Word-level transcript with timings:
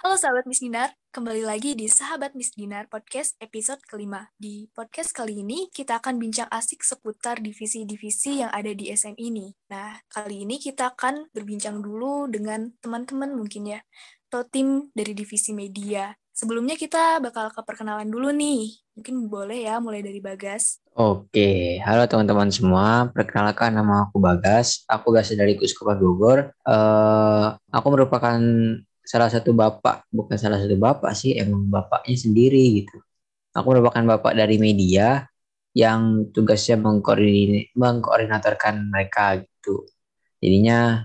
Halo 0.00 0.16
sahabat 0.16 0.48
Miss 0.48 0.64
Dinar, 0.64 0.96
kembali 1.12 1.44
lagi 1.44 1.76
di 1.76 1.84
Sahabat 1.84 2.32
Miss 2.32 2.56
Dinar 2.56 2.88
podcast 2.88 3.36
episode 3.36 3.84
kelima. 3.84 4.32
Di 4.40 4.64
podcast 4.72 5.12
kali 5.12 5.44
ini 5.44 5.68
kita 5.68 6.00
akan 6.00 6.16
bincang 6.16 6.48
asik 6.48 6.80
seputar 6.80 7.36
divisi-divisi 7.36 8.40
yang 8.40 8.48
ada 8.48 8.72
di 8.72 8.88
SM 8.88 9.12
ini. 9.20 9.52
Nah, 9.68 10.00
kali 10.08 10.48
ini 10.48 10.56
kita 10.56 10.96
akan 10.96 11.28
berbincang 11.36 11.84
dulu 11.84 12.32
dengan 12.32 12.72
teman-teman 12.80 13.36
mungkin 13.36 13.76
ya, 13.76 13.84
atau 14.32 14.40
tim 14.48 14.88
dari 14.96 15.12
divisi 15.12 15.52
media. 15.52 16.16
Sebelumnya 16.32 16.80
kita 16.80 17.20
bakal 17.20 17.52
ke 17.52 17.60
perkenalan 17.60 18.08
dulu 18.08 18.32
nih. 18.32 18.72
Mungkin 18.96 19.28
boleh 19.28 19.68
ya 19.68 19.84
mulai 19.84 20.00
dari 20.00 20.24
Bagas. 20.24 20.80
Oke, 20.96 21.76
halo 21.84 22.08
teman-teman 22.08 22.48
semua. 22.48 23.12
Perkenalkan 23.12 23.76
nama 23.76 24.08
aku 24.08 24.16
Bagas. 24.16 24.80
Aku 24.88 25.12
Gas 25.12 25.28
dari 25.36 25.60
Kuskupan 25.60 26.00
Bogor. 26.00 26.56
Uh, 26.64 27.52
aku 27.68 27.92
merupakan 27.92 28.40
salah 29.10 29.26
satu 29.26 29.50
bapak, 29.50 30.06
bukan 30.14 30.38
salah 30.38 30.62
satu 30.62 30.78
bapak 30.78 31.10
sih, 31.18 31.34
emang 31.34 31.66
bapaknya 31.66 32.14
sendiri 32.14 32.62
gitu. 32.86 33.02
Aku 33.50 33.74
merupakan 33.74 34.14
bapak 34.14 34.38
dari 34.38 34.54
media 34.62 35.26
yang 35.74 36.30
tugasnya 36.30 36.78
mengkoordin 36.78 37.74
mengkoordinatorkan 37.74 38.86
mereka 38.86 39.42
gitu. 39.42 39.82
Jadinya 40.38 41.02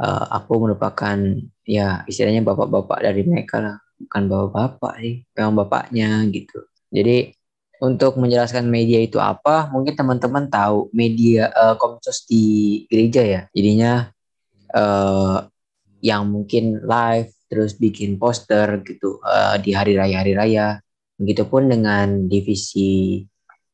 uh, 0.00 0.24
aku 0.40 0.56
merupakan 0.56 1.20
ya 1.68 2.00
istilahnya 2.08 2.40
bapak-bapak 2.40 3.04
dari 3.04 3.20
mereka 3.28 3.60
lah, 3.60 3.76
bukan 4.00 4.22
bapak-bapak 4.32 4.94
sih, 5.04 5.14
memang 5.36 5.54
bapaknya 5.68 6.24
gitu. 6.32 6.64
Jadi 6.88 7.36
untuk 7.84 8.16
menjelaskan 8.16 8.64
media 8.72 9.04
itu 9.04 9.20
apa, 9.20 9.68
mungkin 9.68 9.92
teman-teman 9.92 10.48
tahu 10.48 10.88
media 10.96 11.52
uh, 11.52 11.76
komsos 11.76 12.24
di 12.24 12.88
gereja 12.88 13.20
ya. 13.20 13.42
Jadinya 13.52 14.08
uh, 14.72 15.44
yang 16.04 16.30
mungkin 16.30 16.82
live 16.84 17.30
terus 17.48 17.74
bikin 17.80 18.20
poster 18.20 18.84
gitu 18.84 19.18
uh, 19.24 19.56
di 19.58 19.72
hari 19.72 19.96
raya 19.96 20.20
hari 20.20 20.32
raya 20.36 20.66
begitupun 21.18 21.72
dengan 21.72 22.28
divisi 22.28 23.24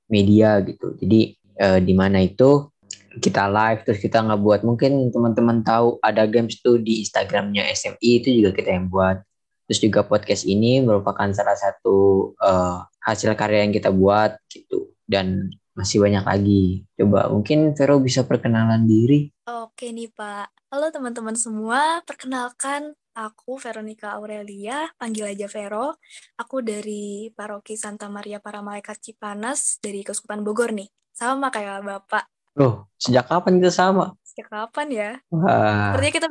media 0.09 0.63
gitu 0.63 0.95
jadi 0.97 1.21
uh, 1.61 1.79
di 1.83 1.93
mana 1.93 2.23
itu 2.23 2.71
kita 3.19 3.47
live 3.47 3.87
terus 3.87 4.01
kita 4.03 4.23
nggak 4.23 4.41
buat 4.43 4.61
mungkin 4.67 5.11
teman-teman 5.11 5.63
tahu 5.63 6.03
ada 6.03 6.27
games 6.27 6.59
tuh 6.63 6.83
di 6.83 7.03
Instagramnya 7.05 7.67
SMI 7.71 8.11
itu 8.23 8.29
juga 8.35 8.51
kita 8.55 8.75
yang 8.75 8.91
buat 8.91 9.23
terus 9.65 9.81
juga 9.81 10.05
podcast 10.05 10.45
ini 10.45 10.85
merupakan 10.85 11.29
salah 11.33 11.57
satu 11.57 12.31
uh, 12.37 12.85
hasil 13.05 13.33
karya 13.37 13.65
yang 13.65 13.73
kita 13.73 13.89
buat 13.93 14.37
gitu 14.51 14.93
dan 15.09 15.53
masih 15.75 15.99
banyak 16.01 16.25
lagi. 16.25 16.65
Coba 16.95 17.29
mungkin 17.29 17.75
Vero 17.75 17.99
bisa 17.99 18.23
perkenalan 18.23 18.87
diri. 18.87 19.29
Oke 19.51 19.91
nih 19.91 20.09
Pak. 20.15 20.54
Halo 20.75 20.91
teman-teman 20.91 21.39
semua, 21.39 22.03
perkenalkan 22.03 22.99
aku 23.15 23.63
Veronica 23.63 24.19
Aurelia, 24.19 24.91
panggil 24.99 25.31
aja 25.31 25.47
Vero. 25.47 26.03
Aku 26.35 26.67
dari 26.67 27.31
Paroki 27.31 27.79
Santa 27.79 28.11
Maria 28.11 28.43
Para 28.43 28.59
Malaikat 28.59 28.99
Cipanas 28.99 29.79
dari 29.79 30.03
Keuskupan 30.03 30.43
Bogor 30.43 30.75
nih. 30.75 30.91
Sama 31.15 31.55
kayak 31.55 31.79
Bapak. 31.87 32.27
Loh, 32.59 32.91
sejak 32.99 33.31
kapan 33.31 33.63
kita 33.63 33.71
sama? 33.71 34.19
Sejak 34.27 34.51
kapan 34.51 34.87
ya? 34.91 35.11
Wah. 35.31 35.95
Sepertinya 35.95 36.15
kita 36.19 36.27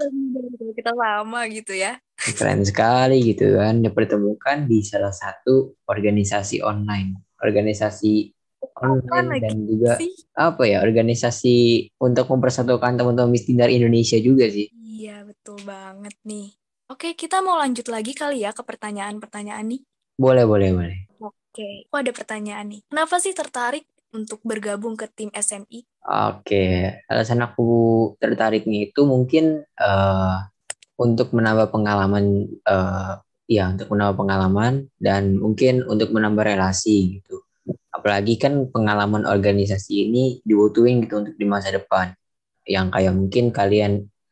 kita 0.75 0.91
lama 0.91 1.39
gitu 1.47 1.71
ya. 1.79 2.03
Keren 2.19 2.67
sekali 2.67 3.23
gitu 3.23 3.55
kan, 3.55 3.79
dipertemukan 3.79 4.67
di 4.67 4.83
salah 4.83 5.15
satu 5.15 5.79
organisasi 5.87 6.59
online. 6.59 7.15
Organisasi 7.39 8.42
online 8.79 9.41
dan 9.43 9.57
juga 9.67 9.99
sih? 9.99 10.11
apa 10.33 10.63
ya 10.65 10.81
organisasi 10.81 11.55
untuk 12.01 12.25
mempersatukan 12.31 12.97
teman-teman 12.97 13.29
miskin 13.29 13.59
dari 13.59 13.77
Indonesia 13.77 14.17
juga 14.17 14.49
sih. 14.49 14.71
Iya 14.73 15.27
betul 15.27 15.61
banget 15.67 16.15
nih. 16.25 16.53
Oke 16.89 17.13
kita 17.13 17.41
mau 17.41 17.57
lanjut 17.57 17.87
lagi 17.89 18.13
kali 18.17 18.45
ya 18.45 18.55
ke 18.55 18.65
pertanyaan-pertanyaan 18.65 19.65
nih. 19.65 19.81
Boleh 20.17 20.45
boleh 20.45 20.69
boleh. 20.73 20.97
Oke, 21.53 21.85
aku 21.85 21.95
ada 22.01 22.09
pertanyaan 22.09 22.65
nih. 22.65 22.81
Kenapa 22.89 23.21
sih 23.21 23.29
tertarik 23.29 23.85
untuk 24.09 24.41
bergabung 24.41 24.97
ke 24.97 25.05
tim 25.09 25.29
SMI? 25.29 25.85
Oke, 26.01 26.97
alasan 27.05 27.45
aku 27.45 27.69
tertariknya 28.17 28.89
itu 28.89 29.05
mungkin 29.05 29.61
uh, 29.77 30.37
untuk 30.97 31.29
menambah 31.29 31.69
pengalaman, 31.69 32.49
uh, 32.65 33.21
ya 33.45 33.69
untuk 33.69 33.85
menambah 33.93 34.17
pengalaman 34.17 34.89
dan 34.97 35.37
mungkin 35.37 35.85
untuk 35.85 36.09
menambah 36.09 36.41
relasi 36.41 37.21
gitu 37.21 37.41
apalagi 37.93 38.41
kan 38.41 38.67
pengalaman 38.73 39.23
organisasi 39.29 40.09
ini 40.09 40.23
dibutuhin 40.41 41.05
gitu 41.05 41.21
untuk 41.21 41.37
di 41.37 41.45
masa 41.45 41.69
depan. 41.69 42.11
Yang 42.65 42.87
kayak 42.89 43.13
mungkin 43.13 43.45
kalian 43.53 43.91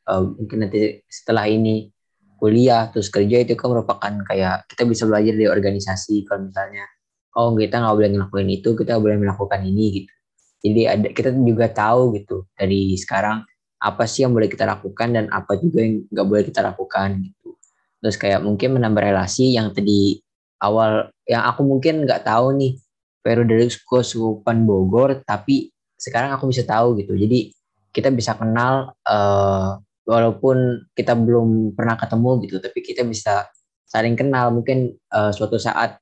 uh, 0.10 0.24
mungkin 0.26 0.66
nanti 0.66 1.06
setelah 1.06 1.46
ini 1.46 1.94
kuliah 2.42 2.90
terus 2.90 3.14
kerja 3.14 3.46
itu 3.46 3.54
kan 3.54 3.70
merupakan 3.70 4.14
kayak 4.26 4.66
kita 4.66 4.84
bisa 4.90 5.06
belajar 5.06 5.38
dari 5.38 5.46
organisasi. 5.48 6.26
Kalau 6.26 6.50
misalnya 6.50 6.90
oh 7.38 7.54
kita 7.54 7.78
nggak 7.78 7.96
boleh 7.96 8.10
ngelakuin 8.18 8.50
itu 8.50 8.70
kita 8.74 8.98
boleh 8.98 9.18
melakukan 9.22 9.62
ini 9.62 9.86
gitu. 10.02 10.14
Jadi 10.62 10.82
ada 10.90 11.08
kita 11.14 11.30
juga 11.34 11.70
tahu 11.70 12.18
gitu 12.18 12.50
dari 12.58 12.98
sekarang 12.98 13.46
apa 13.82 14.06
sih 14.06 14.26
yang 14.26 14.34
boleh 14.34 14.46
kita 14.46 14.66
lakukan 14.66 15.10
dan 15.10 15.26
apa 15.34 15.58
juga 15.58 15.82
yang 15.82 16.06
nggak 16.10 16.28
boleh 16.28 16.44
kita 16.46 16.62
lakukan 16.66 17.22
gitu. 17.22 17.58
Terus 18.02 18.18
kayak 18.18 18.42
mungkin 18.42 18.78
menambah 18.78 19.02
relasi 19.02 19.54
yang 19.54 19.74
tadi 19.74 20.22
awal 20.62 21.10
yang 21.26 21.46
aku 21.46 21.62
mungkin 21.66 22.06
nggak 22.06 22.26
tahu 22.26 22.58
nih 22.58 22.74
Dari 23.22 23.70
Kesukupan 23.70 24.66
Bogor 24.66 25.22
tapi 25.22 25.70
sekarang 25.94 26.34
aku 26.34 26.50
bisa 26.50 26.66
tahu 26.66 26.98
gitu. 26.98 27.14
Jadi 27.14 27.54
kita 27.94 28.10
bisa 28.10 28.34
kenal 28.34 28.98
uh, 29.06 29.78
walaupun 30.08 30.90
kita 30.98 31.14
belum 31.14 31.78
pernah 31.78 31.96
ketemu 32.00 32.30
gitu 32.50 32.58
tapi 32.58 32.80
kita 32.82 33.06
bisa 33.06 33.46
saling 33.86 34.18
kenal. 34.18 34.50
Mungkin 34.50 34.98
uh, 35.14 35.30
suatu 35.30 35.62
saat 35.62 36.02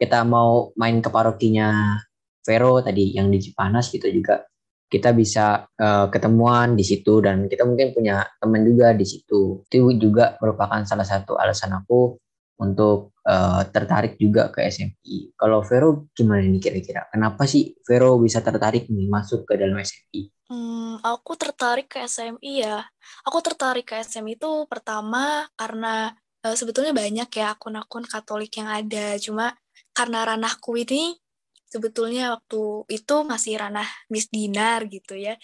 kita 0.00 0.24
mau 0.24 0.72
main 0.76 1.00
ke 1.04 1.08
parokinya 1.12 2.00
Vero 2.46 2.78
tadi 2.78 3.18
yang 3.18 3.28
di 3.28 3.42
Cipanas 3.42 3.90
gitu 3.90 4.06
juga 4.06 4.46
kita 4.86 5.10
bisa 5.10 5.66
uh, 5.66 6.06
ketemuan 6.08 6.78
di 6.78 6.84
situ. 6.86 7.18
Dan 7.18 7.50
kita 7.50 7.66
mungkin 7.66 7.90
punya 7.90 8.22
teman 8.38 8.62
juga 8.62 8.94
di 8.94 9.02
situ. 9.02 9.66
Itu 9.66 9.90
juga 9.98 10.38
merupakan 10.38 10.80
salah 10.86 11.04
satu 11.04 11.34
alasan 11.36 11.74
aku 11.74 12.14
untuk 12.62 13.15
uh, 13.26 13.62
tertarik 13.68 14.14
juga 14.16 14.48
ke 14.54 14.62
SMI. 14.64 15.34
Kalau 15.34 15.60
Vero 15.66 16.08
gimana 16.14 16.46
nih 16.46 16.62
kira-kira? 16.62 17.10
Kenapa 17.10 17.44
sih 17.44 17.74
Vero 17.82 18.16
bisa 18.22 18.40
tertarik 18.40 18.86
nih 18.86 19.10
masuk 19.10 19.44
ke 19.44 19.58
dalam 19.58 19.76
SMI? 19.76 20.22
Hmm, 20.46 21.02
aku 21.02 21.34
tertarik 21.34 21.90
ke 21.90 22.06
SMI 22.06 22.52
ya. 22.62 22.86
Aku 23.26 23.42
tertarik 23.42 23.90
ke 23.90 23.98
SMI 23.98 24.38
itu 24.38 24.50
pertama 24.70 25.50
karena 25.58 26.14
uh, 26.46 26.54
sebetulnya 26.54 26.94
banyak 26.94 27.28
ya 27.34 27.58
akun-akun 27.58 28.06
Katolik 28.06 28.54
yang 28.62 28.70
ada. 28.70 29.18
Cuma 29.18 29.52
karena 29.90 30.22
ranahku 30.22 30.78
ini 30.78 31.18
sebetulnya 31.66 32.38
waktu 32.38 32.86
itu 32.94 33.16
masih 33.26 33.58
ranah 33.58 33.88
Miss 34.06 34.30
Dinar 34.30 34.86
gitu 34.86 35.18
ya. 35.18 35.34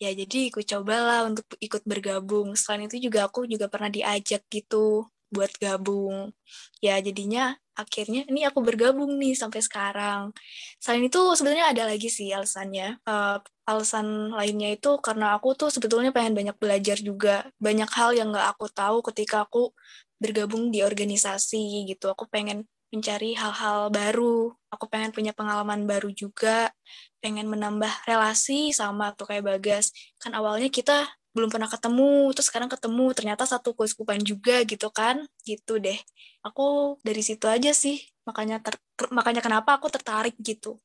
Ya 0.00 0.10
jadi 0.12 0.48
aku 0.48 0.64
cobalah 0.64 1.28
untuk 1.28 1.44
ikut 1.60 1.84
bergabung. 1.84 2.56
Selain 2.56 2.88
itu 2.88 2.96
juga 2.96 3.28
aku 3.28 3.44
juga 3.44 3.68
pernah 3.68 3.92
diajak 3.92 4.48
gitu 4.48 5.04
buat 5.30 5.52
gabung. 5.58 6.32
Ya 6.80 6.98
jadinya 7.02 7.58
akhirnya 7.76 8.24
ini 8.26 8.48
aku 8.48 8.64
bergabung 8.64 9.20
nih 9.20 9.36
sampai 9.36 9.60
sekarang. 9.60 10.32
Selain 10.80 11.04
itu 11.04 11.20
sebenarnya 11.36 11.76
ada 11.76 11.82
lagi 11.90 12.08
sih 12.08 12.32
alasannya. 12.32 12.98
Uh, 13.04 13.38
alasan 13.68 14.32
lainnya 14.32 14.72
itu 14.78 14.96
karena 15.02 15.36
aku 15.36 15.52
tuh 15.58 15.68
sebetulnya 15.68 16.10
pengen 16.14 16.32
banyak 16.32 16.56
belajar 16.56 16.96
juga. 17.02 17.46
Banyak 17.60 17.90
hal 17.92 18.10
yang 18.16 18.32
gak 18.32 18.56
aku 18.56 18.66
tahu 18.72 19.04
ketika 19.12 19.44
aku 19.44 19.74
bergabung 20.16 20.72
di 20.72 20.80
organisasi 20.80 21.84
gitu. 21.90 22.08
Aku 22.08 22.24
pengen 22.30 22.64
mencari 22.94 23.36
hal-hal 23.36 23.92
baru. 23.92 24.54
Aku 24.72 24.88
pengen 24.88 25.12
punya 25.12 25.36
pengalaman 25.36 25.84
baru 25.84 26.08
juga. 26.14 26.72
Pengen 27.20 27.50
menambah 27.50 28.08
relasi 28.08 28.72
sama 28.72 29.12
tuh 29.12 29.28
kayak 29.28 29.44
Bagas. 29.44 29.92
Kan 30.16 30.32
awalnya 30.32 30.72
kita 30.72 31.04
belum 31.36 31.52
pernah 31.52 31.68
ketemu 31.68 32.32
terus 32.32 32.48
sekarang 32.48 32.72
ketemu 32.72 33.12
ternyata 33.12 33.44
satu 33.44 33.76
kuskupan 33.76 34.24
juga 34.24 34.64
gitu 34.64 34.88
kan 34.88 35.20
gitu 35.44 35.76
deh 35.76 36.00
aku 36.40 36.96
dari 37.04 37.20
situ 37.20 37.44
aja 37.44 37.76
sih 37.76 38.00
makanya 38.24 38.64
ter, 38.64 38.80
makanya 39.12 39.44
kenapa 39.44 39.76
aku 39.76 39.92
tertarik 39.92 40.32
gitu 40.40 40.80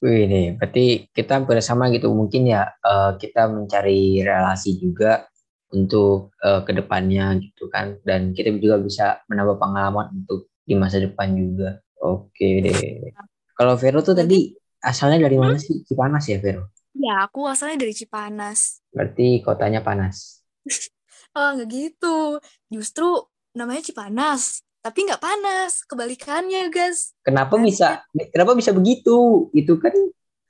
Wih 0.00 0.24
nih, 0.24 0.56
berarti 0.56 1.12
kita 1.12 1.44
bersama 1.44 1.92
gitu 1.92 2.08
mungkin 2.08 2.48
ya 2.48 2.72
uh, 2.80 3.20
kita 3.20 3.52
mencari 3.52 4.24
relasi 4.24 4.80
juga 4.80 5.28
untuk 5.76 6.32
uh, 6.40 6.64
ke 6.64 6.72
depannya 6.72 7.36
gitu 7.36 7.68
kan 7.68 8.00
dan 8.08 8.32
kita 8.32 8.48
juga 8.56 8.80
bisa 8.80 9.20
menambah 9.28 9.60
pengalaman 9.60 10.24
untuk 10.24 10.48
di 10.64 10.72
masa 10.72 11.04
depan 11.04 11.36
juga. 11.36 11.84
Oke 12.00 12.64
deh. 12.64 13.12
Kalau 13.52 13.76
Vero 13.76 14.00
tuh 14.00 14.16
tadi 14.16 14.48
asalnya 14.80 15.28
dari 15.28 15.36
mana 15.36 15.60
sih? 15.60 15.84
Cipanas 15.84 16.24
ya 16.32 16.40
Vero? 16.40 16.72
Ya, 16.94 17.26
aku 17.26 17.46
asalnya 17.46 17.86
dari 17.86 17.94
Cipanas. 17.94 18.82
Berarti 18.90 19.40
kotanya 19.46 19.80
panas. 19.80 20.42
oh, 21.38 21.48
nggak 21.54 21.68
gitu. 21.70 22.42
Justru 22.70 23.30
namanya 23.54 23.82
Cipanas, 23.86 24.62
tapi 24.82 25.06
nggak 25.06 25.22
panas. 25.22 25.86
Kebalikannya, 25.86 26.66
guys. 26.72 27.14
Kenapa 27.22 27.54
bisa? 27.60 28.02
Kenapa 28.34 28.58
bisa 28.58 28.74
begitu? 28.74 29.48
Itu 29.54 29.78
kan 29.78 29.94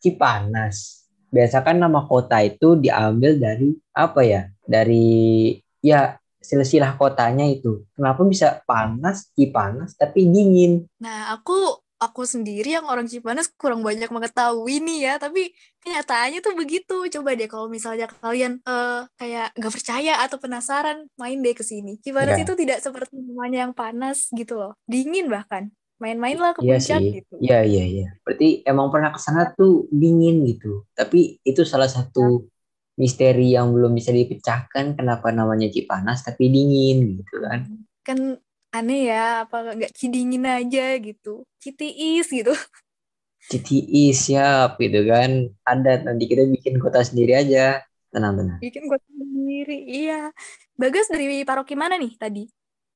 Cipanas. 0.00 1.06
Biasa 1.30 1.62
kan 1.62 1.78
nama 1.78 2.08
kota 2.08 2.42
itu 2.42 2.74
diambil 2.74 3.38
dari 3.38 3.76
apa 3.94 4.24
ya? 4.26 4.50
Dari 4.66 5.54
ya 5.84 6.16
silsilah 6.40 6.96
kotanya 6.96 7.44
itu. 7.46 7.84
Kenapa 7.92 8.24
bisa 8.24 8.64
panas, 8.64 9.28
Cipanas, 9.36 9.94
tapi 9.94 10.26
dingin? 10.26 10.88
Nah, 10.98 11.36
aku 11.36 11.84
aku 12.00 12.24
sendiri 12.24 12.80
yang 12.80 12.88
orang 12.88 13.04
Cipanas 13.04 13.52
kurang 13.54 13.84
banyak 13.84 14.08
mengetahui 14.08 14.80
nih 14.80 14.98
ya, 15.06 15.14
tapi 15.20 15.52
kenyataannya 15.84 16.40
tuh 16.40 16.56
begitu. 16.56 16.96
Coba 17.12 17.36
deh 17.36 17.46
kalau 17.46 17.68
misalnya 17.68 18.08
kalian 18.08 18.58
uh, 18.64 19.04
kayak 19.20 19.52
gak 19.52 19.72
percaya 19.72 20.24
atau 20.24 20.40
penasaran, 20.40 21.06
main 21.20 21.38
deh 21.44 21.52
ke 21.52 21.62
sini. 21.62 22.00
Cipanas 22.00 22.40
ya. 22.40 22.42
itu 22.48 22.52
tidak 22.56 22.80
seperti 22.80 23.20
namanya 23.20 23.68
yang 23.68 23.74
panas 23.76 24.32
gitu 24.32 24.56
loh, 24.56 24.72
dingin 24.88 25.28
bahkan. 25.28 25.68
Main-main 26.00 26.40
lah 26.40 26.56
ke 26.56 26.64
iya 26.64 26.80
puncak 26.80 27.00
sih. 27.04 27.12
gitu. 27.20 27.34
Iya, 27.44 27.60
iya, 27.68 27.84
iya. 27.84 28.08
Berarti 28.24 28.64
emang 28.64 28.88
pernah 28.88 29.12
ke 29.12 29.20
sana 29.20 29.52
tuh 29.52 29.84
dingin 29.92 30.48
gitu. 30.48 30.88
Tapi 30.96 31.44
itu 31.44 31.60
salah 31.68 31.92
satu 31.92 32.48
ya 32.48 32.58
misteri 33.00 33.56
yang 33.56 33.72
belum 33.72 33.96
bisa 33.96 34.12
dipecahkan 34.12 34.92
kenapa 34.92 35.32
namanya 35.32 35.72
Cipanas 35.72 36.20
tapi 36.20 36.52
dingin 36.52 37.24
gitu 37.24 37.40
kan 37.40 37.60
kan 38.04 38.18
aneh 38.70 39.10
ya 39.10 39.44
apa 39.46 39.74
nggak 39.76 39.92
Cidingin 39.94 40.46
aja 40.46 40.96
gitu. 40.98 41.44
Citiis 41.58 42.28
gitu. 42.30 42.52
Citiis 43.50 44.16
siap 44.30 44.78
gitu 44.78 45.00
kan. 45.10 45.50
Ada 45.66 46.06
nanti 46.06 46.24
kita 46.30 46.46
bikin 46.46 46.78
kota 46.78 47.02
sendiri 47.02 47.34
aja. 47.34 47.82
Tenang 48.10 48.38
tenang. 48.38 48.58
Bikin 48.62 48.84
kota 48.86 49.06
sendiri 49.10 49.78
iya. 49.86 50.30
Bagas 50.78 51.10
dari 51.10 51.42
paroki 51.42 51.74
mana 51.74 51.98
nih 51.98 52.14
tadi? 52.16 52.44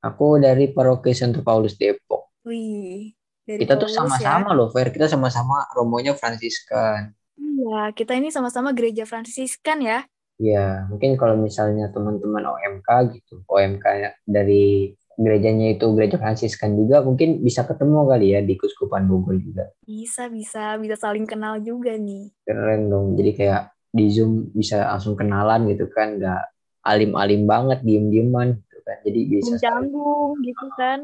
Aku 0.05 0.37
dari 0.39 0.71
paroki 0.71 1.13
Santo 1.17 1.41
Paulus 1.43 1.75
Depok. 1.75 2.39
Wih 2.45 3.15
dari 3.45 3.61
kita 3.65 3.77
Paulus, 3.77 3.93
tuh 3.93 3.99
sama-sama 3.99 4.51
ya? 4.53 4.57
loh 4.57 4.69
Fer. 4.73 4.89
Kita 4.95 5.07
sama-sama 5.11 5.69
romonya 5.77 6.17
Fransiskan 6.17 7.13
Iya, 7.35 7.91
kita 7.97 8.13
ini 8.15 8.29
sama-sama 8.31 8.71
gereja 8.77 9.05
Fransiskan 9.09 9.79
ya. 9.83 9.99
Iya, 10.39 10.91
mungkin 10.91 11.15
kalau 11.15 11.39
misalnya 11.39 11.91
teman-teman 11.95 12.43
OMK 12.43 12.89
gitu, 13.15 13.43
OMK 13.47 13.87
dari 14.27 14.91
gerejanya 15.15 15.79
itu 15.79 15.87
gereja 15.95 16.19
Fransiskan 16.19 16.75
juga 16.75 17.03
mungkin 17.03 17.43
bisa 17.43 17.63
ketemu 17.63 18.07
kali 18.07 18.27
ya 18.35 18.41
di 18.43 18.55
Kuskupan 18.59 19.07
Bogor 19.07 19.39
juga. 19.39 19.71
Bisa, 19.87 20.27
bisa, 20.29 20.77
bisa 20.79 20.97
saling 20.99 21.25
kenal 21.25 21.63
juga 21.63 21.95
nih. 21.95 22.31
Keren 22.45 22.91
dong, 22.91 23.07
jadi 23.15 23.31
kayak 23.35 23.63
di 23.95 24.11
Zoom 24.11 24.51
bisa 24.51 24.83
langsung 24.91 25.15
kenalan 25.15 25.71
gitu 25.71 25.87
kan, 25.91 26.19
nggak 26.19 26.43
alim-alim 26.83 27.47
banget, 27.47 27.81
diem-dieman 27.87 28.59
gitu 28.59 28.79
kan. 28.83 28.97
Jadi 29.07 29.21
bisa 29.31 29.55
canggung 29.63 30.35
gitu 30.43 30.67
kan. 30.75 31.01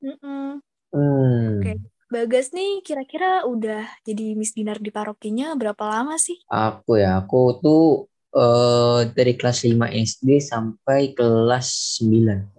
Mm 0.00 0.16
-mm. 0.22 0.46
Hmm. 0.94 1.60
Oke. 1.60 1.74
Okay. 1.74 1.76
Bagas 2.06 2.54
nih 2.54 2.86
kira-kira 2.86 3.42
udah 3.42 3.82
jadi 4.06 4.38
Miss 4.38 4.54
Dinar 4.54 4.78
di 4.78 4.94
parokinya 4.94 5.58
berapa 5.58 5.82
lama 5.90 6.14
sih? 6.22 6.38
Aku 6.46 7.02
ya, 7.02 7.18
aku 7.18 7.58
tuh 7.58 8.06
uh, 8.30 9.02
dari 9.10 9.34
kelas 9.34 9.66
5 9.66 9.90
SD 9.90 10.38
sampai 10.38 11.18
kelas 11.18 11.98
9. 11.98 12.55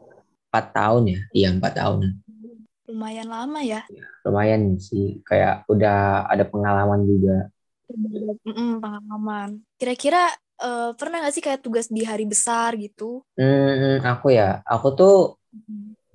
4 0.49 0.65
tahun 0.73 1.03
ya, 1.11 1.19
iya 1.35 1.47
4 1.53 1.73
tahun. 1.75 1.99
Lumayan 2.88 3.27
lama 3.27 3.59
ya? 3.59 3.83
ya 3.91 4.07
lumayan 4.27 4.75
sih, 4.75 5.23
kayak 5.23 5.63
udah 5.71 6.27
ada 6.27 6.44
pengalaman 6.44 7.07
juga. 7.07 7.47
Mm, 8.44 8.83
pengalaman. 8.83 9.63
Kira-kira 9.79 10.27
uh, 10.59 10.91
pernah 10.99 11.23
gak 11.23 11.33
sih 11.35 11.44
kayak 11.44 11.63
tugas 11.63 11.88
di 11.88 12.03
hari 12.03 12.27
besar 12.27 12.75
gitu? 12.75 13.23
Hmm, 13.39 14.03
aku 14.03 14.35
ya, 14.35 14.59
aku 14.67 14.88
tuh 14.95 15.15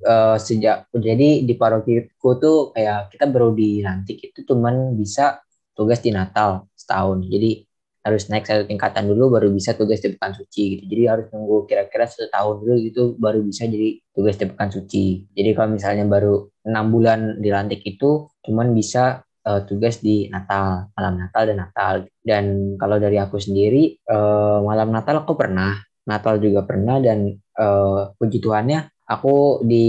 uh, 0.05 0.37
sejak 0.37 0.93
jadi 0.93 1.41
di 1.47 1.55
parokiku 1.57 2.37
tuh 2.37 2.59
kayak 2.77 3.17
kita 3.17 3.25
baru 3.25 3.57
dilantik 3.57 4.21
itu 4.21 4.45
cuman 4.45 4.93
bisa 4.93 5.41
tugas 5.73 6.05
di 6.05 6.13
Natal 6.13 6.69
setahun. 6.77 7.25
Jadi 7.25 7.65
harus 8.03 8.27
naik 8.27 8.45
satu 8.45 8.67
tingkatan 8.67 9.07
dulu 9.07 9.39
baru 9.39 9.49
bisa 9.55 9.79
tugas 9.79 10.03
di 10.03 10.15
pekan 10.15 10.35
suci 10.35 10.63
gitu. 10.77 10.83
Jadi 10.91 11.03
harus 11.07 11.27
nunggu 11.31 11.71
kira-kira 11.71 12.11
setahun 12.11 12.63
dulu 12.63 12.75
gitu 12.83 13.03
baru 13.15 13.41
bisa 13.47 13.71
jadi 13.71 13.99
tugas 14.11 14.35
di 14.35 14.45
pekan 14.51 14.69
suci. 14.75 15.05
Jadi 15.31 15.51
kalau 15.55 15.69
misalnya 15.71 16.05
baru 16.11 16.51
enam 16.67 16.85
bulan 16.91 17.39
dilantik 17.39 17.87
itu 17.87 18.27
cuman 18.43 18.75
bisa 18.75 19.23
uh, 19.47 19.63
tugas 19.63 20.03
di 20.03 20.27
Natal, 20.27 20.91
malam 20.99 21.15
Natal 21.23 21.43
dan 21.47 21.59
Natal. 21.63 21.95
Dan 22.19 22.45
kalau 22.75 22.99
dari 22.99 23.23
aku 23.23 23.39
sendiri 23.39 24.03
uh, 24.11 24.63
malam 24.67 24.91
Natal 24.91 25.23
aku 25.23 25.39
pernah, 25.39 25.79
Natal 26.03 26.43
juga 26.43 26.67
pernah 26.67 26.99
dan 26.99 27.31
uh, 27.59 28.11
puji 28.19 28.43
Tuhannya 28.43 29.07
aku 29.07 29.63
di 29.63 29.87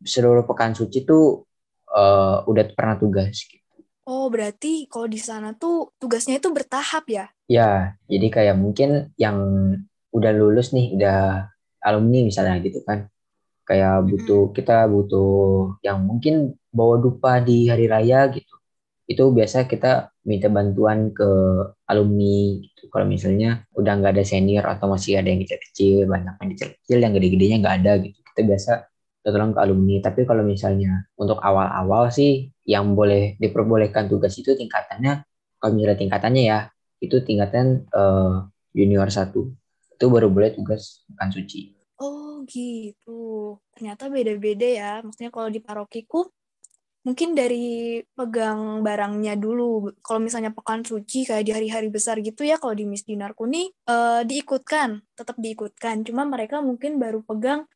seluruh 0.00 0.44
pekan 0.48 0.76
suci 0.76 1.04
tuh 1.08 1.44
uh, 1.92 2.44
udah 2.44 2.64
pernah 2.76 2.96
tugas 3.00 3.48
gitu. 3.48 3.60
Oh, 4.08 4.26
berarti 4.32 4.88
kalau 4.88 5.06
di 5.06 5.20
sana 5.20 5.52
tuh 5.54 5.92
tugasnya 6.00 6.40
itu 6.40 6.48
bertahap 6.50 7.04
ya? 7.10 7.26
Ya, 7.50 7.94
jadi 8.08 8.26
kayak 8.32 8.56
mungkin 8.56 9.12
yang 9.20 9.38
udah 10.10 10.32
lulus 10.34 10.72
nih, 10.72 10.96
udah 10.96 11.50
alumni 11.84 12.24
misalnya 12.24 12.58
gitu 12.64 12.80
kan. 12.86 13.06
Kayak 13.68 14.08
butuh, 14.08 14.50
hmm. 14.50 14.54
kita 14.56 14.76
butuh 14.90 15.30
yang 15.86 16.02
mungkin 16.02 16.58
bawa 16.74 16.98
dupa 16.98 17.38
di 17.38 17.70
hari 17.70 17.86
raya 17.86 18.26
gitu. 18.32 18.54
Itu 19.06 19.34
biasa 19.34 19.66
kita 19.66 20.10
minta 20.26 20.46
bantuan 20.50 21.10
ke 21.14 21.28
alumni 21.86 22.58
gitu. 22.62 22.90
Kalau 22.90 23.06
misalnya 23.06 23.62
udah 23.76 23.92
nggak 24.00 24.14
ada 24.18 24.24
senior 24.26 24.64
atau 24.66 24.90
masih 24.90 25.20
ada 25.20 25.30
yang 25.30 25.42
kecil-kecil, 25.44 26.10
banyak 26.10 26.34
yang 26.40 26.50
kecil-kecil, 26.56 26.98
yang 26.98 27.12
gede-gedenya 27.14 27.56
nggak 27.62 27.76
ada 27.84 27.92
gitu 28.02 28.20
kita 28.30 28.40
biasa 28.46 28.72
tolong 29.24 29.52
ke 29.52 29.60
alumni. 29.60 29.96
Tapi 30.00 30.24
kalau 30.24 30.42
misalnya 30.44 31.08
untuk 31.16 31.38
awal-awal 31.40 32.08
sih 32.08 32.48
yang 32.64 32.96
boleh 32.96 33.36
diperbolehkan 33.36 34.08
tugas 34.08 34.36
itu 34.40 34.56
tingkatannya, 34.56 35.24
kalau 35.60 35.72
misalnya 35.76 35.98
tingkatannya 36.00 36.42
ya, 36.44 36.58
itu 37.00 37.20
tingkatan 37.24 37.84
uh, 37.92 38.48
junior 38.72 39.08
satu. 39.12 39.52
Itu 39.96 40.08
baru 40.08 40.32
boleh 40.32 40.56
tugas 40.56 41.04
makan 41.12 41.28
suci. 41.32 41.76
Oh 42.00 42.40
gitu. 42.48 43.56
Ternyata 43.76 44.08
beda-beda 44.08 44.64
ya. 44.64 44.92
Maksudnya 45.04 45.28
kalau 45.28 45.52
di 45.52 45.60
parokiku, 45.60 46.24
mungkin 47.04 47.36
dari 47.36 48.00
pegang 48.16 48.80
barangnya 48.80 49.36
dulu. 49.36 49.92
Kalau 50.00 50.20
misalnya 50.20 50.52
pekan 50.52 50.80
suci 50.80 51.28
kayak 51.28 51.44
di 51.44 51.52
hari-hari 51.52 51.92
besar 51.92 52.16
gitu 52.24 52.44
ya, 52.44 52.56
kalau 52.56 52.72
di 52.72 52.88
Miss 52.88 53.04
Dinarku 53.04 53.44
nih 53.44 53.68
uh, 53.92 54.24
diikutkan, 54.24 55.04
tetap 55.12 55.36
diikutkan. 55.36 56.08
Cuma 56.08 56.24
mereka 56.24 56.64
mungkin 56.64 56.96
baru 56.96 57.20
pegang 57.20 57.68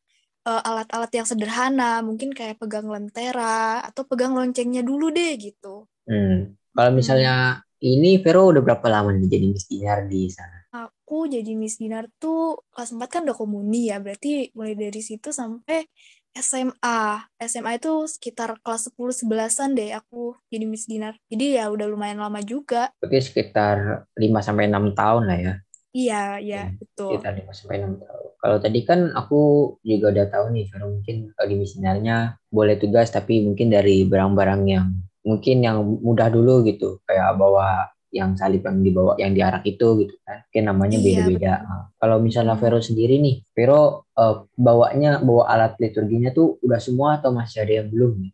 uh, 0.45 0.61
alat-alat 0.61 1.11
yang 1.11 1.27
sederhana, 1.27 1.99
mungkin 2.05 2.31
kayak 2.31 2.61
pegang 2.61 2.87
lentera 2.87 3.81
atau 3.81 4.05
pegang 4.05 4.37
loncengnya 4.37 4.85
dulu 4.85 5.09
deh 5.09 5.35
gitu. 5.41 5.89
Hmm. 6.05 6.53
Kalau 6.71 6.91
misalnya 6.93 7.59
hmm. 7.59 7.81
ini 7.81 8.11
Vero 8.21 8.53
udah 8.53 8.61
berapa 8.61 8.87
lama 8.87 9.11
nih 9.11 9.27
jadi 9.27 9.45
Miss 9.49 9.65
Dinar 9.67 10.05
di 10.05 10.29
sana? 10.29 10.57
Aku 10.75 11.25
jadi 11.25 11.51
Miss 11.57 11.81
Dinar 11.81 12.07
tuh 12.21 12.61
kelas 12.71 12.93
4 12.93 13.01
kan 13.09 13.21
udah 13.25 13.37
komuni 13.37 13.89
ya, 13.89 13.97
berarti 13.97 14.53
mulai 14.53 14.77
dari 14.77 15.01
situ 15.01 15.33
sampai 15.33 15.87
SMA. 16.35 17.31
SMA 17.39 17.79
itu 17.79 18.03
sekitar 18.11 18.59
kelas 18.59 18.91
10 18.91 19.23
11-an 19.23 19.69
deh 19.71 19.95
aku 19.95 20.35
jadi 20.51 20.67
Miss 20.67 20.83
Dinar. 20.83 21.15
Jadi 21.31 21.55
ya 21.55 21.71
udah 21.71 21.87
lumayan 21.87 22.19
lama 22.19 22.43
juga. 22.43 22.91
Berarti 22.99 23.23
sekitar 23.23 24.07
5 24.19 24.19
sampai 24.43 24.67
6 24.67 24.91
tahun 24.99 25.23
lah 25.31 25.39
ya. 25.39 25.53
Iya, 25.95 26.43
iya, 26.43 26.61
hmm, 26.67 26.75
betul. 26.75 27.09
Sekitar 27.15 27.33
5 27.39 27.55
sampai 27.55 27.79
6 27.79 28.03
tahun. 28.03 28.27
Kalau 28.35 28.57
tadi 28.59 28.79
kan 28.83 28.99
aku 29.15 29.39
juga 29.79 30.05
udah 30.11 30.25
tahu 30.27 30.45
nih, 30.51 30.65
karena 30.67 30.85
mungkin 30.91 31.15
di 31.31 31.55
misalnya 31.55 32.15
boleh 32.51 32.75
tugas 32.75 33.07
tapi 33.15 33.39
mungkin 33.39 33.71
dari 33.71 34.03
barang-barang 34.03 34.61
yang 34.67 34.91
mungkin 35.23 35.63
yang 35.63 35.79
mudah 36.03 36.27
dulu 36.27 36.67
gitu, 36.67 36.99
kayak 37.07 37.39
bawa 37.39 37.87
yang 38.11 38.35
salib 38.35 38.63
yang 38.67 38.83
dibawa 38.83 39.15
yang 39.15 39.31
diarak 39.31 39.63
itu 39.63 39.87
gitu 40.03 40.15
kan. 40.27 40.43
Mungkin 40.51 40.63
namanya 40.67 40.97
iya, 40.99 41.05
beda-beda. 41.07 41.53
Nah, 41.63 41.83
kalau 41.95 42.17
misalnya 42.19 42.59
hmm. 42.59 42.63
Vero 42.67 42.79
sendiri 42.83 43.15
nih, 43.23 43.35
Vero 43.55 44.03
uh, 44.19 44.35
bawanya 44.59 45.23
bawa 45.23 45.47
alat 45.47 45.79
liturginya 45.79 46.35
tuh 46.35 46.59
udah 46.59 46.79
semua 46.83 47.23
atau 47.23 47.31
masih 47.31 47.63
ada 47.63 47.73
yang 47.79 47.87
belum 47.87 48.19
nih? 48.19 48.33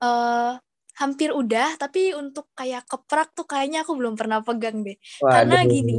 Uh, 0.00 0.56
hampir 1.00 1.32
udah 1.32 1.80
tapi 1.80 2.12
untuk 2.12 2.52
kayak 2.52 2.84
keprak 2.84 3.32
tuh 3.32 3.48
kayaknya 3.48 3.82
aku 3.88 3.96
belum 3.96 4.14
pernah 4.20 4.44
pegang 4.44 4.84
deh. 4.84 5.00
Waduh. 5.24 5.32
karena 5.32 5.58
gini 5.64 5.96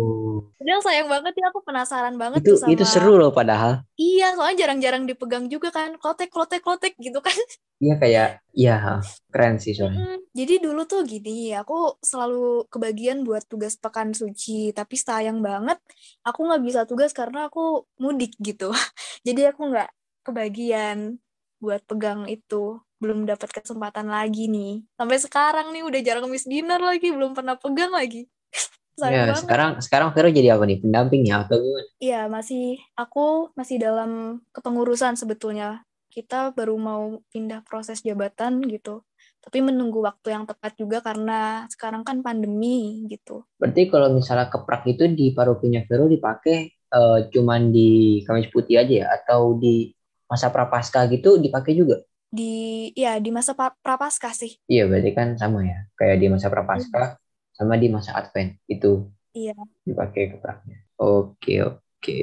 Padahal 0.61 0.81
sayang 0.85 1.09
banget 1.09 1.33
ya 1.41 1.45
aku 1.49 1.59
penasaran 1.65 2.15
banget 2.21 2.45
itu, 2.45 2.53
tuh 2.53 2.57
sama 2.61 2.69
itu 2.69 2.85
seru 2.85 3.17
loh 3.17 3.33
padahal. 3.33 3.81
Iya 3.97 4.37
soalnya 4.37 4.57
jarang-jarang 4.61 5.09
dipegang 5.09 5.49
juga 5.49 5.73
kan 5.73 5.97
klotek 5.97 6.29
klotek 6.29 6.61
klotek 6.61 6.93
gitu 7.01 7.17
kan. 7.17 7.33
Iya 7.81 7.97
kayak 7.97 8.29
iya 8.53 9.01
keren 9.33 9.57
sih 9.57 9.73
soalnya. 9.73 10.05
Hmm, 10.05 10.21
jadi 10.37 10.61
dulu 10.61 10.85
tuh 10.85 11.01
gini 11.01 11.49
aku 11.57 11.97
selalu 12.05 12.69
kebagian 12.69 13.25
buat 13.25 13.41
tugas 13.49 13.73
pekan 13.81 14.13
suci 14.13 14.69
tapi 14.69 15.01
sayang 15.01 15.41
banget 15.41 15.81
aku 16.21 16.45
nggak 16.45 16.61
bisa 16.61 16.81
tugas 16.85 17.09
karena 17.09 17.49
aku 17.49 17.89
mudik 17.97 18.37
gitu. 18.37 18.69
Jadi 19.27 19.49
aku 19.49 19.65
nggak 19.65 19.89
kebagian 20.21 21.17
buat 21.57 21.81
pegang 21.89 22.29
itu 22.29 22.77
belum 23.01 23.25
dapat 23.25 23.49
kesempatan 23.49 24.05
lagi 24.05 24.45
nih. 24.45 24.85
Sampai 24.93 25.17
sekarang 25.17 25.73
nih 25.73 25.81
udah 25.81 25.99
jarang 26.05 26.29
miss 26.29 26.45
dinner 26.45 26.77
lagi, 26.77 27.09
belum 27.09 27.33
pernah 27.33 27.57
pegang 27.57 27.89
lagi. 27.89 28.29
ya, 29.01 29.33
sekarang 29.33 29.81
sekarang 29.81 30.13
Vero 30.13 30.29
jadi 30.29 30.53
apa 30.53 30.63
nih? 30.69 30.77
Pendampingnya 30.85 31.49
atau 31.49 31.57
gimana? 31.57 31.89
Iya, 31.97 32.21
masih 32.29 32.77
aku 32.93 33.49
masih 33.57 33.81
dalam 33.81 34.45
kepengurusan 34.53 35.17
sebetulnya. 35.17 35.81
Kita 36.13 36.53
baru 36.53 36.77
mau 36.77 37.03
pindah 37.33 37.65
proses 37.65 38.05
jabatan 38.05 38.61
gitu. 38.69 39.01
Tapi 39.41 39.57
menunggu 39.65 40.05
waktu 40.05 40.37
yang 40.37 40.45
tepat 40.45 40.77
juga 40.77 41.01
karena 41.01 41.65
sekarang 41.73 42.05
kan 42.05 42.21
pandemi 42.21 43.09
gitu. 43.09 43.41
Berarti 43.57 43.89
kalau 43.89 44.13
misalnya 44.13 44.53
keprak 44.53 44.85
itu 44.85 45.09
di 45.09 45.33
parokinya 45.33 45.81
Vero 45.89 46.05
dipakai 46.05 46.85
uh, 46.93 47.25
cuman 47.33 47.73
di 47.73 48.21
Kamis 48.21 48.53
Putih 48.53 48.77
aja 48.85 48.93
ya 48.93 49.07
atau 49.09 49.57
di 49.57 49.89
masa 50.29 50.53
prapaskah 50.53 51.09
gitu 51.09 51.41
dipakai 51.41 51.73
juga? 51.73 52.05
Di 52.31 52.87
ya 52.95 53.19
di 53.19 53.29
masa 53.29 53.51
prapaskah 53.55 54.31
sih. 54.31 54.55
Iya, 54.71 54.87
berarti 54.87 55.11
kan 55.11 55.35
sama 55.35 55.67
ya. 55.67 55.85
Kayak 55.99 56.17
di 56.23 56.27
masa 56.31 56.47
prapaskah 56.47 57.19
hmm. 57.19 57.21
sama 57.51 57.73
di 57.75 57.87
masa 57.91 58.15
Advent 58.15 58.55
itu. 58.71 59.11
Iya. 59.35 59.55
Dipakai 59.83 60.35
ketraknya. 60.35 60.79
Oke, 60.95 61.59
oke. 61.63 62.21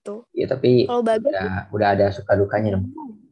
Itu. 0.00 0.14
Ya, 0.34 0.46
tapi 0.50 0.90
kalau 0.90 1.06
bagus 1.06 1.30
udah, 1.30 1.70
udah 1.70 1.88
ada 1.94 2.06
suka 2.10 2.34
dukanya 2.34 2.78
dong. 2.78 2.90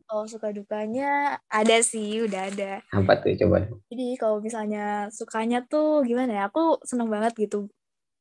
Kalau 0.09 0.25
suka 0.25 0.49
dukanya 0.57 1.37
ada 1.53 1.77
sih, 1.85 2.25
udah 2.25 2.49
ada. 2.49 2.81
Apa 2.97 3.21
tuh 3.21 3.37
coba? 3.45 3.69
Jadi 3.93 4.17
kalau 4.17 4.41
misalnya 4.41 5.13
sukanya 5.13 5.61
tuh 5.69 6.01
gimana 6.07 6.33
ya? 6.33 6.43
Aku 6.49 6.81
seneng 6.81 7.13
banget 7.13 7.37
gitu 7.37 7.69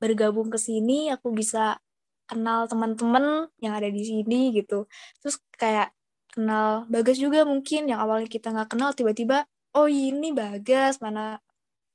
bergabung 0.01 0.51
ke 0.51 0.59
sini. 0.59 1.07
Aku 1.15 1.31
bisa 1.31 1.79
kenal 2.27 2.67
teman-teman 2.67 3.47
yang 3.63 3.73
ada 3.73 3.87
di 3.87 4.03
sini 4.03 4.51
gitu. 4.51 4.85
Terus 5.23 5.39
kayak 5.55 5.96
kenal 6.37 6.85
Bagas 6.85 7.17
juga 7.17 7.41
mungkin 7.43 7.89
yang 7.89 7.97
awalnya 7.97 8.29
kita 8.29 8.53
nggak 8.53 8.77
kenal 8.77 8.93
tiba-tiba 8.93 9.49
oh 9.73 9.89
ini 9.89 10.29
Bagas 10.29 11.01
mana 11.01 11.41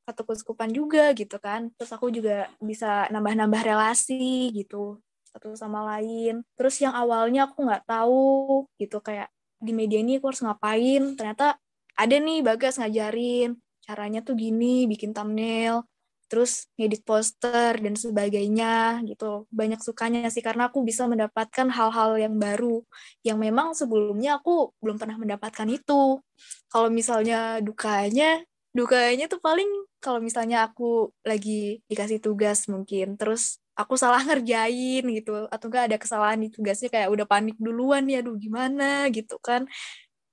satu 0.03 0.27
kesukupan 0.27 0.75
juga 0.75 1.15
gitu 1.15 1.39
kan. 1.39 1.71
Terus 1.79 1.95
aku 1.95 2.11
juga 2.11 2.51
bisa 2.59 3.07
nambah-nambah 3.15 3.63
relasi 3.63 4.51
gitu 4.51 4.99
satu 5.31 5.55
sama 5.55 5.87
lain. 5.95 6.43
Terus 6.59 6.83
yang 6.83 6.93
awalnya 6.93 7.47
aku 7.47 7.63
nggak 7.63 7.87
tahu 7.87 8.67
gitu 8.83 8.99
kayak 8.99 9.31
di 9.63 9.71
media 9.71 10.03
ini 10.03 10.19
aku 10.19 10.35
harus 10.35 10.43
ngapain 10.43 11.15
ternyata 11.15 11.55
ada 11.95 12.17
nih 12.19 12.43
Bagas 12.43 12.83
ngajarin 12.83 13.55
caranya 13.87 14.21
tuh 14.27 14.35
gini 14.35 14.91
bikin 14.91 15.15
thumbnail 15.15 15.87
terus 16.33 16.65
ngedit 16.81 17.05
poster 17.05 17.77
dan 17.77 17.93
sebagainya 17.93 19.05
gitu. 19.05 19.45
Banyak 19.53 19.85
sukanya 19.85 20.33
sih 20.33 20.41
karena 20.41 20.73
aku 20.73 20.81
bisa 20.81 21.05
mendapatkan 21.05 21.69
hal-hal 21.69 22.17
yang 22.17 22.41
baru 22.41 22.81
yang 23.21 23.37
memang 23.37 23.77
sebelumnya 23.77 24.41
aku 24.41 24.73
belum 24.81 24.97
pernah 24.97 25.21
mendapatkan 25.21 25.69
itu. 25.69 26.25
Kalau 26.73 26.89
misalnya 26.89 27.61
dukanya 27.61 28.41
dukanya 28.73 29.29
tuh 29.29 29.37
paling 29.45 29.69
kalau 30.01 30.19
misalnya 30.25 30.65
aku 30.65 31.13
lagi 31.29 31.85
dikasih 31.93 32.25
tugas 32.25 32.65
mungkin 32.73 33.21
terus 33.21 33.61
aku 33.77 34.01
salah 34.01 34.25
ngerjain 34.29 35.05
gitu 35.05 35.45
atau 35.53 35.67
enggak 35.69 35.85
ada 35.93 35.99
kesalahan 36.01 36.41
di 36.41 36.49
tugasnya 36.49 36.89
kayak 36.89 37.13
udah 37.13 37.27
panik 37.29 37.57
duluan 37.61 38.09
ya 38.09 38.25
aduh 38.25 38.37
gimana? 38.41 39.13
gitu 39.13 39.37
kan 39.45 39.69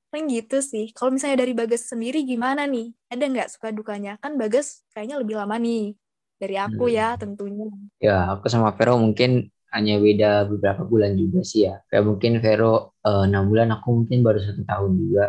kan 0.10 0.25
gitu 0.25 0.58
sih. 0.60 0.89
Kalau 0.92 1.13
misalnya 1.13 1.46
dari 1.46 1.54
Bagas 1.54 1.88
sendiri 1.89 2.25
gimana 2.25 2.66
nih? 2.66 2.94
Ada 3.10 3.25
nggak 3.30 3.50
suka 3.54 3.70
dukanya? 3.70 4.18
Kan 4.20 4.36
Bagas 4.36 4.84
kayaknya 4.94 5.22
lebih 5.22 5.38
lama 5.38 5.56
nih 5.56 5.94
dari 6.39 6.56
aku 6.58 6.89
ya, 6.89 7.13
hmm. 7.13 7.18
ya 7.18 7.22
tentunya. 7.22 7.68
Ya 8.01 8.18
aku 8.34 8.50
sama 8.50 8.74
Vero 8.74 8.98
mungkin 8.98 9.54
hanya 9.70 10.01
beda 10.01 10.50
beberapa 10.50 10.82
bulan 10.82 11.13
juga 11.13 11.46
sih 11.46 11.70
ya. 11.70 11.78
Kayak 11.88 12.06
mungkin 12.10 12.32
Vero 12.42 12.98
eh, 13.06 13.24
enam 13.30 13.46
uh, 13.46 13.48
bulan 13.48 13.70
aku 13.70 13.88
mungkin 14.04 14.25
baru 14.25 14.42
satu 14.42 14.66
tahun 14.66 14.92
juga 14.98 15.25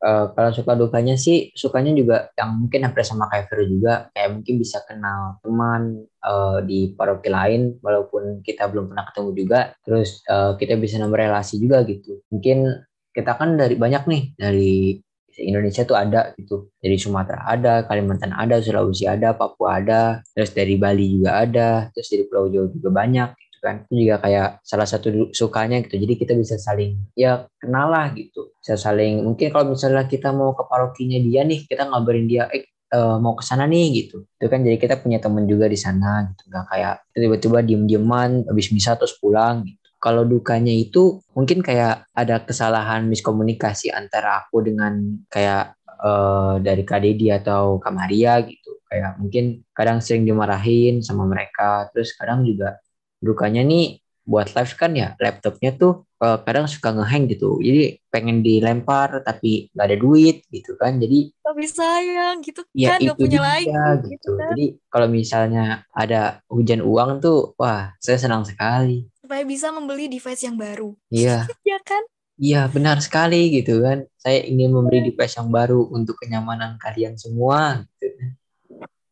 uh, 0.00 0.26
kalau 0.32 0.50
suka 0.50 0.72
dukanya 0.74 1.14
sih 1.14 1.52
sukanya 1.52 1.92
juga 1.92 2.32
yang 2.34 2.66
mungkin 2.66 2.88
hampir 2.88 3.04
sama 3.04 3.28
kayak 3.28 3.52
Vero 3.52 3.64
juga. 3.68 3.92
Kayak 4.12 4.30
mungkin 4.40 4.54
bisa 4.58 4.78
kenal 4.88 5.38
teman 5.44 5.82
uh, 6.24 6.58
di 6.64 6.92
paroki 6.96 7.28
lain 7.28 7.78
walaupun 7.84 8.40
kita 8.42 8.66
belum 8.68 8.90
pernah 8.90 9.04
ketemu 9.12 9.30
juga. 9.36 9.60
Terus 9.84 10.24
uh, 10.26 10.56
kita 10.56 10.74
bisa 10.80 10.96
nambah 10.98 11.20
relasi 11.20 11.60
juga 11.60 11.84
gitu. 11.84 12.20
Mungkin 12.32 12.89
kita 13.10 13.34
kan 13.36 13.58
dari 13.58 13.74
banyak 13.74 14.02
nih 14.06 14.22
dari 14.38 14.96
Indonesia 15.38 15.82
tuh 15.86 15.96
ada 15.96 16.34
gitu. 16.36 16.70
Dari 16.78 16.96
Sumatera 17.00 17.46
ada 17.46 17.86
Kalimantan 17.86 18.34
ada 18.34 18.58
Sulawesi 18.60 19.06
ada 19.06 19.32
Papua 19.32 19.80
ada 19.80 20.20
terus 20.34 20.52
dari 20.52 20.76
Bali 20.76 21.20
juga 21.20 21.40
ada 21.46 21.88
terus 21.94 22.08
dari 22.10 22.24
Pulau 22.26 22.50
Jawa 22.50 22.66
juga 22.70 22.90
banyak 22.90 23.28
kan. 23.60 23.84
Itu 23.86 23.92
juga 23.92 24.16
kayak 24.24 24.64
salah 24.64 24.88
satu 24.88 25.30
sukanya 25.36 25.84
gitu. 25.84 26.00
Jadi 26.00 26.14
kita 26.16 26.32
bisa 26.32 26.56
saling 26.56 26.96
ya 27.12 27.44
kenal 27.60 27.92
lah 27.92 28.10
gitu. 28.16 28.56
Bisa 28.56 28.74
saling 28.80 29.24
mungkin 29.24 29.52
kalau 29.52 29.76
misalnya 29.76 30.08
kita 30.08 30.32
mau 30.32 30.56
ke 30.56 30.64
parokinya 30.64 31.18
dia 31.20 31.44
nih 31.44 31.68
kita 31.68 31.88
ngabarin 31.88 32.26
dia 32.26 32.48
eh 32.50 32.64
uh, 32.96 33.20
mau 33.20 33.36
ke 33.36 33.44
sana 33.44 33.68
nih 33.68 33.86
gitu. 34.06 34.24
Itu 34.40 34.46
kan 34.48 34.64
jadi 34.64 34.76
kita 34.80 35.00
punya 35.04 35.20
temen 35.20 35.44
juga 35.44 35.68
di 35.68 35.76
sana 35.76 36.24
gitu. 36.32 36.48
Nggak 36.48 36.64
kayak 36.72 36.94
tiba-tiba 37.12 37.58
diem-dieman 37.60 38.48
habis 38.48 38.72
misa 38.72 38.96
terus 38.96 39.14
pulang 39.20 39.64
gitu 39.68 39.79
kalau 40.00 40.24
dukanya 40.24 40.72
itu 40.72 41.20
mungkin 41.36 41.60
kayak 41.60 42.08
ada 42.16 42.40
kesalahan 42.40 43.04
miskomunikasi 43.04 43.92
antara 43.92 44.42
aku 44.42 44.64
dengan 44.64 45.20
kayak 45.28 45.76
uh, 46.00 46.56
dari 46.56 46.82
Kak 46.88 47.04
Dedi 47.04 47.28
atau 47.28 47.76
Kak 47.76 47.92
Maria 47.92 48.40
gitu. 48.40 48.80
Kayak 48.88 49.20
mungkin 49.20 49.62
kadang 49.76 50.00
sering 50.00 50.24
dimarahin 50.24 51.04
sama 51.04 51.28
mereka. 51.28 51.92
Terus 51.92 52.16
kadang 52.16 52.48
juga 52.48 52.80
dukanya 53.20 53.60
nih 53.60 54.00
buat 54.24 54.52
live 54.56 54.74
kan 54.78 54.94
ya 54.94 55.12
laptopnya 55.20 55.74
tuh 55.76 56.08
uh, 56.24 56.40
kadang 56.48 56.64
suka 56.64 56.96
ngehang 56.96 57.28
gitu. 57.28 57.60
Jadi 57.60 58.00
pengen 58.08 58.40
dilempar 58.40 59.20
tapi 59.20 59.68
nggak 59.76 59.84
ada 59.84 59.96
duit 60.00 60.48
gitu 60.48 60.80
kan. 60.80 60.96
Jadi 60.96 61.28
tapi 61.50 61.66
sayang 61.66 62.40
gitu 62.46 62.62
ya, 62.78 62.94
kan 62.94 62.98
nggak 63.02 63.18
punya 63.18 63.40
lagi 63.42 63.66
gitu, 63.66 64.06
gitu 64.14 64.30
kan? 64.38 64.54
jadi 64.54 64.64
kalau 64.86 65.08
misalnya 65.10 65.64
ada 65.90 66.38
hujan 66.46 66.78
uang 66.78 67.18
tuh 67.18 67.58
wah 67.58 67.90
saya 67.98 68.22
senang 68.22 68.46
sekali 68.46 69.10
supaya 69.30 69.46
bisa 69.46 69.70
membeli 69.70 70.10
device 70.10 70.42
yang 70.42 70.58
baru 70.58 70.98
iya 71.14 71.46
ya 71.70 71.78
kan 71.86 72.02
Iya 72.40 72.72
benar 72.72 73.04
sekali 73.04 73.52
gitu 73.52 73.84
kan. 73.84 74.08
Saya 74.16 74.40
ingin 74.48 74.72
memberi 74.72 75.04
iya. 75.04 75.12
device 75.12 75.36
yang 75.36 75.52
baru 75.52 75.92
untuk 75.92 76.16
kenyamanan 76.24 76.80
kalian 76.80 77.12
semua. 77.20 77.84
Gitu. 78.00 78.16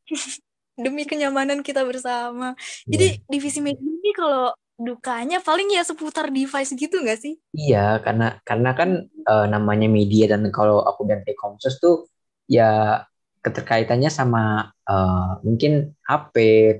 demi 0.78 1.04
kenyamanan 1.04 1.60
kita 1.60 1.82
bersama. 1.82 2.54
Yeah. 2.86 2.96
Jadi 2.96 3.06
divisi 3.28 3.60
media 3.60 3.82
ini 3.82 4.14
kalau 4.14 4.54
dukanya 4.78 5.42
paling 5.42 5.74
ya 5.74 5.82
seputar 5.82 6.30
device 6.30 6.72
gitu 6.78 7.02
nggak 7.02 7.18
sih? 7.18 7.34
Iya, 7.50 7.98
karena 8.00 8.38
karena 8.46 8.70
kan 8.78 8.90
uh, 9.26 9.46
namanya 9.50 9.90
media 9.90 10.30
dan 10.30 10.46
kalau 10.54 10.86
aku 10.86 11.02
dan 11.10 11.26
Telkomsos 11.26 11.82
tuh 11.82 12.06
ya 12.46 13.02
keterkaitannya 13.42 14.08
sama 14.08 14.70
uh, 14.86 15.42
mungkin 15.42 15.98
HP 16.06 16.34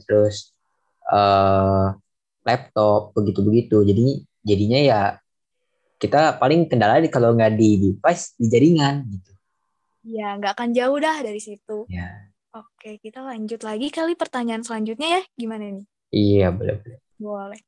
terus 0.07 0.55
uh, 1.11 1.93
laptop 2.47 3.15
begitu-begitu. 3.15 3.83
Jadi 3.83 4.23
jadinya 4.45 4.81
ya 4.81 5.01
kita 5.99 6.39
paling 6.39 6.71
kendala 6.71 7.03
kalau 7.11 7.35
nggak 7.35 7.59
di 7.59 7.71
device 7.79 8.39
di 8.39 8.47
jaringan 8.47 9.07
gitu. 9.11 9.33
Ya, 10.09 10.39
nggak 10.39 10.55
akan 10.57 10.71
jauh 10.73 10.97
dah 11.03 11.21
dari 11.21 11.43
situ. 11.43 11.85
Ya. 11.91 12.33
Oke, 12.55 12.97
kita 13.03 13.21
lanjut 13.21 13.61
lagi 13.61 13.93
kali 13.93 14.17
pertanyaan 14.17 14.65
selanjutnya 14.65 15.21
ya. 15.21 15.23
Gimana 15.37 15.69
nih? 15.69 15.87
Iya, 16.09 16.49
boleh, 16.49 16.75
boleh. 16.81 16.99
Boleh. 17.21 17.61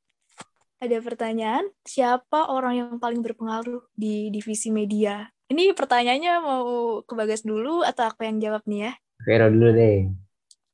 Ada 0.80 0.96
pertanyaan, 1.04 1.68
siapa 1.84 2.48
orang 2.48 2.80
yang 2.80 2.90
paling 2.96 3.20
berpengaruh 3.20 3.84
di 3.92 4.32
divisi 4.32 4.72
media? 4.72 5.28
Ini 5.52 5.76
pertanyaannya 5.76 6.34
mau 6.40 6.64
ke 7.04 7.12
Bagas 7.12 7.44
dulu 7.44 7.84
atau 7.84 8.08
aku 8.08 8.24
yang 8.24 8.40
jawab 8.40 8.64
nih 8.64 8.88
ya? 8.88 8.92
Vero 9.28 9.52
dulu 9.52 9.68
deh. 9.76 10.08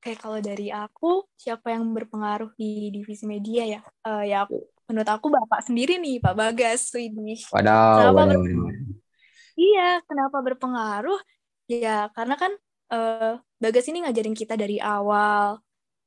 Oke, 0.07 0.23
kalau 0.23 0.39
dari 0.39 0.71
aku, 0.71 1.27
siapa 1.35 1.75
yang 1.75 1.91
berpengaruh 1.91 2.55
di 2.55 2.95
divisi 2.95 3.27
media 3.27 3.67
ya? 3.67 3.81
Uh, 4.07 4.23
ya, 4.23 4.47
aku, 4.47 4.63
menurut 4.87 5.11
aku 5.11 5.27
Bapak 5.35 5.67
sendiri 5.67 5.99
nih, 5.99 6.23
Pak 6.23 6.31
Bagas. 6.39 6.95
Ini. 6.95 7.43
Waduh, 7.51 8.15
waduh, 8.15 8.39
waduh. 8.39 8.71
Iya, 9.59 9.99
kenapa 10.07 10.39
berpengaruh? 10.47 11.19
Ya, 11.67 12.07
karena 12.15 12.39
kan 12.39 12.55
uh, 12.95 13.43
Bagas 13.59 13.91
ini 13.91 14.07
ngajarin 14.07 14.39
kita 14.39 14.55
dari 14.55 14.79
awal. 14.79 15.59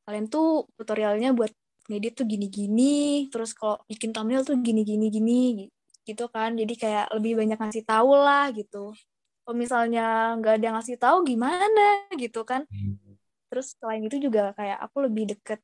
Kalian 0.07 0.31
tuh 0.31 0.71
tutorialnya 0.79 1.35
buat 1.35 1.51
ngedit 1.91 2.23
tuh 2.23 2.23
gini-gini, 2.23 3.27
terus 3.27 3.51
kalau 3.51 3.83
bikin 3.83 4.15
thumbnail 4.15 4.47
tuh 4.47 4.55
gini-gini 4.63 5.11
gini 5.11 5.67
gitu 6.07 6.31
kan. 6.31 6.55
Jadi 6.55 6.71
kayak 6.79 7.11
lebih 7.19 7.35
banyak 7.35 7.59
ngasih 7.59 7.83
tahu 7.83 8.15
lah 8.15 8.47
gitu. 8.55 8.95
Kalau 9.43 9.55
misalnya 9.59 10.39
nggak 10.39 10.55
ada 10.55 10.63
yang 10.71 10.77
ngasih 10.79 10.95
tahu 10.95 11.27
gimana 11.27 12.07
gitu 12.15 12.47
kan. 12.47 12.63
Terus 13.49 13.75
selain 13.77 14.05
itu 14.05 14.17
juga 14.21 14.53
kayak 14.55 14.77
aku 14.85 15.09
lebih 15.09 15.35
deket 15.35 15.59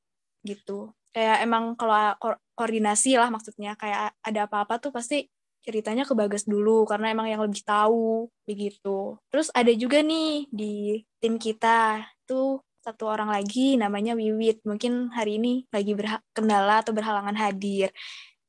gitu. 0.46 0.92
Kayak 1.16 1.48
emang 1.48 1.80
kalau 1.80 1.96
ko 2.20 2.36
koordinasi 2.58 3.16
lah 3.16 3.32
maksudnya 3.32 3.78
kayak 3.80 4.14
ada 4.20 4.40
apa-apa 4.50 4.82
tuh 4.84 4.92
pasti 4.92 5.30
ceritanya 5.66 6.06
ke 6.06 6.14
Bagas 6.14 6.46
dulu 6.46 6.86
karena 6.86 7.10
emang 7.10 7.26
yang 7.26 7.42
lebih 7.42 7.66
tahu 7.66 8.30
begitu. 8.46 9.18
Terus 9.34 9.50
ada 9.56 9.74
juga 9.74 10.06
nih 10.06 10.46
di 10.54 11.02
tim 11.18 11.42
kita 11.42 12.06
tuh 12.30 12.62
satu 12.86 13.10
orang 13.10 13.34
lagi 13.34 13.74
namanya 13.82 14.14
Wiwit. 14.14 14.62
Mungkin 14.62 15.10
hari 15.10 15.42
ini 15.42 15.66
lagi 15.74 15.98
berkendala 15.98 16.86
atau 16.86 16.94
berhalangan 16.94 17.34
hadir. 17.34 17.90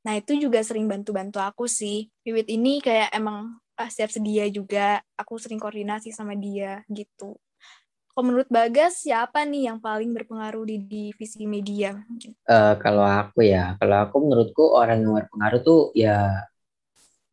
Nah, 0.05 0.21
itu 0.21 0.37
juga 0.37 0.61
sering 0.61 0.85
bantu-bantu 0.85 1.41
aku 1.41 1.65
sih. 1.65 2.13
Wiwit 2.23 2.53
ini 2.53 2.85
kayak 2.85 3.17
emang 3.17 3.57
ah, 3.81 3.89
siap 3.89 4.13
sedia 4.13 4.45
juga. 4.53 5.01
Aku 5.17 5.41
sering 5.41 5.57
koordinasi 5.57 6.13
sama 6.13 6.37
dia 6.37 6.85
gitu. 6.93 7.41
Kalau 8.17 8.33
menurut 8.33 8.49
Bagas, 8.49 9.05
siapa 9.05 9.45
nih 9.45 9.69
yang 9.69 9.77
paling 9.77 10.17
berpengaruh 10.17 10.65
di 10.65 10.81
divisi 10.81 11.45
media? 11.45 12.01
Uh, 12.49 12.73
kalau 12.81 13.05
aku 13.05 13.45
ya, 13.45 13.77
kalau 13.77 14.09
aku 14.09 14.17
menurutku 14.25 14.73
orang 14.73 15.05
yang 15.05 15.21
berpengaruh 15.21 15.61
tuh 15.61 15.93
ya 15.93 16.49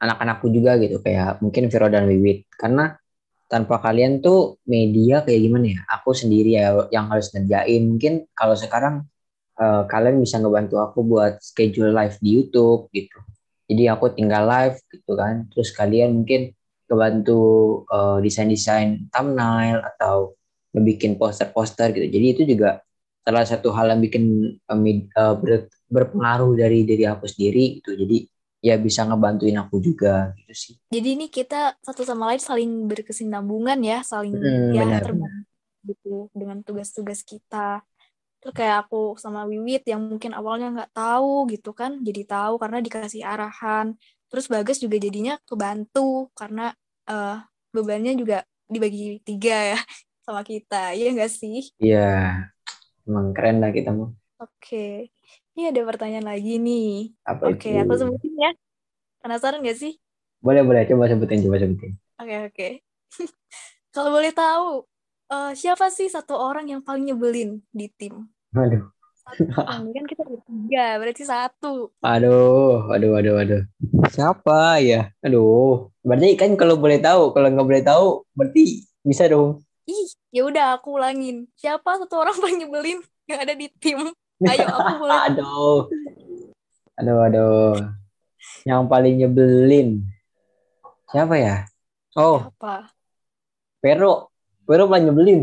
anak-anakku 0.03 0.51
juga 0.51 0.75
gitu 0.83 0.99
kayak 0.99 1.39
mungkin 1.39 1.71
Vero 1.71 1.87
dan 1.87 2.03
Wiwit 2.03 2.51
karena 2.59 2.99
tanpa 3.47 3.79
kalian 3.79 4.19
tuh 4.19 4.59
media 4.67 5.23
kayak 5.23 5.39
gimana 5.39 5.71
ya 5.71 5.79
aku 5.87 6.11
sendiri 6.11 6.59
ya 6.59 6.75
yang 6.91 7.07
harus 7.07 7.31
ngerjain 7.31 7.87
mungkin 7.87 8.27
kalau 8.35 8.51
sekarang 8.59 9.07
uh, 9.63 9.87
kalian 9.87 10.19
bisa 10.19 10.43
ngebantu 10.43 10.83
aku 10.83 10.99
buat 11.07 11.39
schedule 11.39 11.95
live 11.95 12.19
di 12.19 12.29
YouTube 12.43 12.91
gitu. 12.91 13.23
Jadi 13.71 13.87
aku 13.87 14.11
tinggal 14.11 14.43
live 14.51 14.83
gitu 14.91 15.15
kan. 15.15 15.47
Terus 15.47 15.71
kalian 15.71 16.11
mungkin 16.11 16.51
kebantu 16.91 17.39
uh, 17.87 18.19
desain-desain 18.19 19.07
thumbnail 19.07 19.79
atau 19.79 20.35
ngebikin 20.73 21.15
poster-poster 21.15 21.93
gitu. 21.93 22.07
Jadi 22.09 22.25
itu 22.33 22.41
juga 22.57 22.81
salah 23.23 23.45
satu 23.47 23.71
hal 23.71 23.95
yang 23.95 24.01
bikin 24.03 24.23
uh, 24.67 24.75
uh, 24.75 25.35
ber, 25.39 25.71
berpengaruh 25.87 26.57
dari 26.59 26.83
diri 26.83 27.07
aku 27.07 27.29
sendiri 27.29 27.79
gitu. 27.79 27.95
Jadi 27.95 28.27
ya 28.63 28.75
bisa 28.79 29.07
ngebantuin 29.07 29.59
aku 29.59 29.79
juga 29.79 30.33
gitu 30.43 30.53
sih. 30.53 30.75
Jadi 30.91 31.09
ini 31.19 31.27
kita 31.31 31.77
satu 31.79 32.03
sama 32.03 32.33
lain 32.33 32.41
saling 32.41 32.71
berkesinambungan 32.89 33.79
ya, 33.85 34.01
saling 34.01 34.35
hmm, 34.35 34.75
ya 34.75 34.99
terbantu 34.99 35.47
gitu 35.83 36.31
dengan 36.31 36.63
tugas-tugas 36.63 37.21
kita 37.27 37.83
terus 38.43 38.59
kayak 38.59 38.87
aku 38.87 39.15
sama 39.15 39.47
Wiwit 39.47 39.87
yang 39.87 40.03
mungkin 40.03 40.35
awalnya 40.35 40.67
nggak 40.75 40.91
tahu 40.91 41.47
gitu 41.47 41.71
kan 41.71 42.03
jadi 42.03 42.27
tahu 42.27 42.59
karena 42.59 42.83
dikasih 42.83 43.23
arahan 43.23 43.95
terus 44.27 44.51
Bagas 44.51 44.83
juga 44.83 44.99
jadinya 44.99 45.39
kebantu 45.47 46.27
karena 46.35 46.75
uh, 47.07 47.39
bebannya 47.71 48.19
juga 48.19 48.43
dibagi 48.67 49.23
tiga 49.23 49.75
ya 49.75 49.79
sama 50.23 50.41
kita 50.47 50.95
iya 50.95 51.11
nggak 51.11 51.31
sih 51.31 51.69
iya 51.83 52.47
emang 53.03 53.35
keren 53.35 53.59
lah 53.59 53.75
kita 53.75 53.91
mau 53.91 54.15
oke 54.39 54.49
okay. 54.59 55.11
ini 55.53 55.69
ada 55.69 55.83
pertanyaan 55.83 56.27
lagi 56.27 56.57
nih 56.57 57.11
oke 57.27 57.59
okay, 57.59 57.83
aku 57.83 57.93
sebutin 57.99 58.33
ya 58.39 58.51
penasaran 59.19 59.63
gak 59.63 59.79
sih 59.79 59.99
boleh 60.43 60.63
boleh 60.63 60.87
coba 60.87 61.11
sebutin 61.11 61.43
coba 61.43 61.59
sebutin 61.59 61.91
oke 62.19 62.27
okay, 62.27 62.39
oke 62.47 62.55
okay. 62.55 62.71
kalau 63.95 64.15
boleh 64.15 64.31
tahu 64.31 64.87
uh, 65.31 65.51
siapa 65.51 65.91
sih 65.91 66.07
satu 66.07 66.39
orang 66.39 66.71
yang 66.71 66.81
paling 66.83 67.11
nyebelin 67.11 67.59
di 67.75 67.91
tim 67.91 68.31
Aduh. 68.53 68.85
kan 69.25 70.05
kita 70.05 70.21
bertiga, 70.27 70.99
berarti 70.99 71.23
satu. 71.23 71.95
Aduh, 72.03 72.91
aduh, 72.91 73.17
aduh, 73.17 73.35
aduh. 73.39 73.63
Siapa 74.11 74.83
ya? 74.83 75.09
Aduh. 75.23 75.89
Berarti 76.03 76.35
kan 76.35 76.53
kalau 76.59 76.75
boleh 76.77 76.99
tahu, 76.99 77.31
kalau 77.31 77.47
nggak 77.49 77.65
boleh 77.65 77.83
tahu, 77.87 78.05
berarti 78.35 78.83
bisa 79.01 79.25
dong. 79.31 79.63
Ih, 79.83 80.09
ya 80.31 80.41
udah 80.47 80.79
aku 80.79 80.95
ulangin. 80.95 81.47
Siapa 81.59 81.99
satu 81.99 82.19
orang 82.19 82.35
paling 82.43 82.63
nyebelin 82.63 82.99
yang 83.27 83.39
ada 83.43 83.53
di 83.55 83.67
tim? 83.79 84.11
Ayo 84.49 84.67
aku 84.67 84.93
boleh. 85.03 85.19
aduh. 85.31 85.79
Aduh, 86.99 87.19
aduh. 87.25 87.75
Yang 88.67 88.81
paling 88.91 89.15
nyebelin. 89.19 89.89
Siapa 91.07 91.35
ya? 91.39 91.55
Oh. 92.15 92.47
Siapa? 92.51 92.91
Pero. 93.79 94.31
Pero 94.63 94.87
paling 94.87 95.11
nyebelin. 95.11 95.41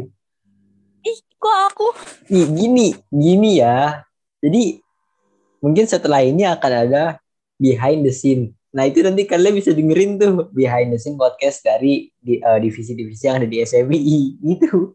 Kok 1.40 1.56
aku? 1.72 1.88
Nih, 2.28 2.44
gini, 2.52 2.86
gini 3.08 3.64
ya. 3.64 4.04
Jadi 4.44 4.76
mungkin 5.64 5.88
setelah 5.88 6.20
ini 6.20 6.44
akan 6.44 6.72
ada 6.84 7.16
behind 7.56 8.04
the 8.04 8.12
scene. 8.12 8.52
Nah 8.70 8.86
itu 8.86 9.02
nanti 9.02 9.26
kalian 9.26 9.54
bisa 9.58 9.74
dengerin 9.74 10.14
tuh 10.14 10.46
behind 10.54 10.94
the 10.94 10.98
scene 10.98 11.18
podcast 11.18 11.66
dari 11.66 12.14
di, 12.22 12.38
uh, 12.38 12.58
divisi-divisi 12.62 13.26
yang 13.26 13.42
ada 13.42 13.48
di 13.50 13.58
SMI 13.58 14.38
gitu. 14.38 14.94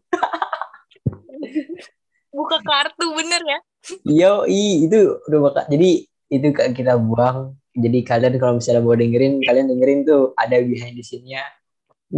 Buka 2.32 2.58
kartu 2.64 3.12
bener 3.12 3.40
ya? 3.44 3.58
Yo, 4.08 4.48
itu 4.48 5.20
udah 5.28 5.38
bakal. 5.52 5.64
Jadi 5.68 6.08
itu 6.32 6.46
kita 6.52 6.96
buang. 6.96 7.54
Jadi 7.76 8.00
kalian 8.00 8.40
kalau 8.40 8.56
misalnya 8.56 8.80
mau 8.80 8.96
dengerin, 8.96 9.44
kalian 9.44 9.68
dengerin 9.68 10.08
tuh 10.08 10.32
ada 10.40 10.56
behind 10.64 10.96
the 10.96 11.04
scene-nya. 11.04 11.44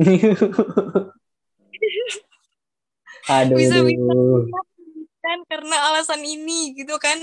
Aduh. 3.28 3.58
Bisa 3.58 3.82
bisa 3.82 4.14
kan 5.18 5.44
karena 5.44 5.76
alasan 5.92 6.22
ini 6.24 6.72
gitu 6.78 6.96
kan. 6.96 7.18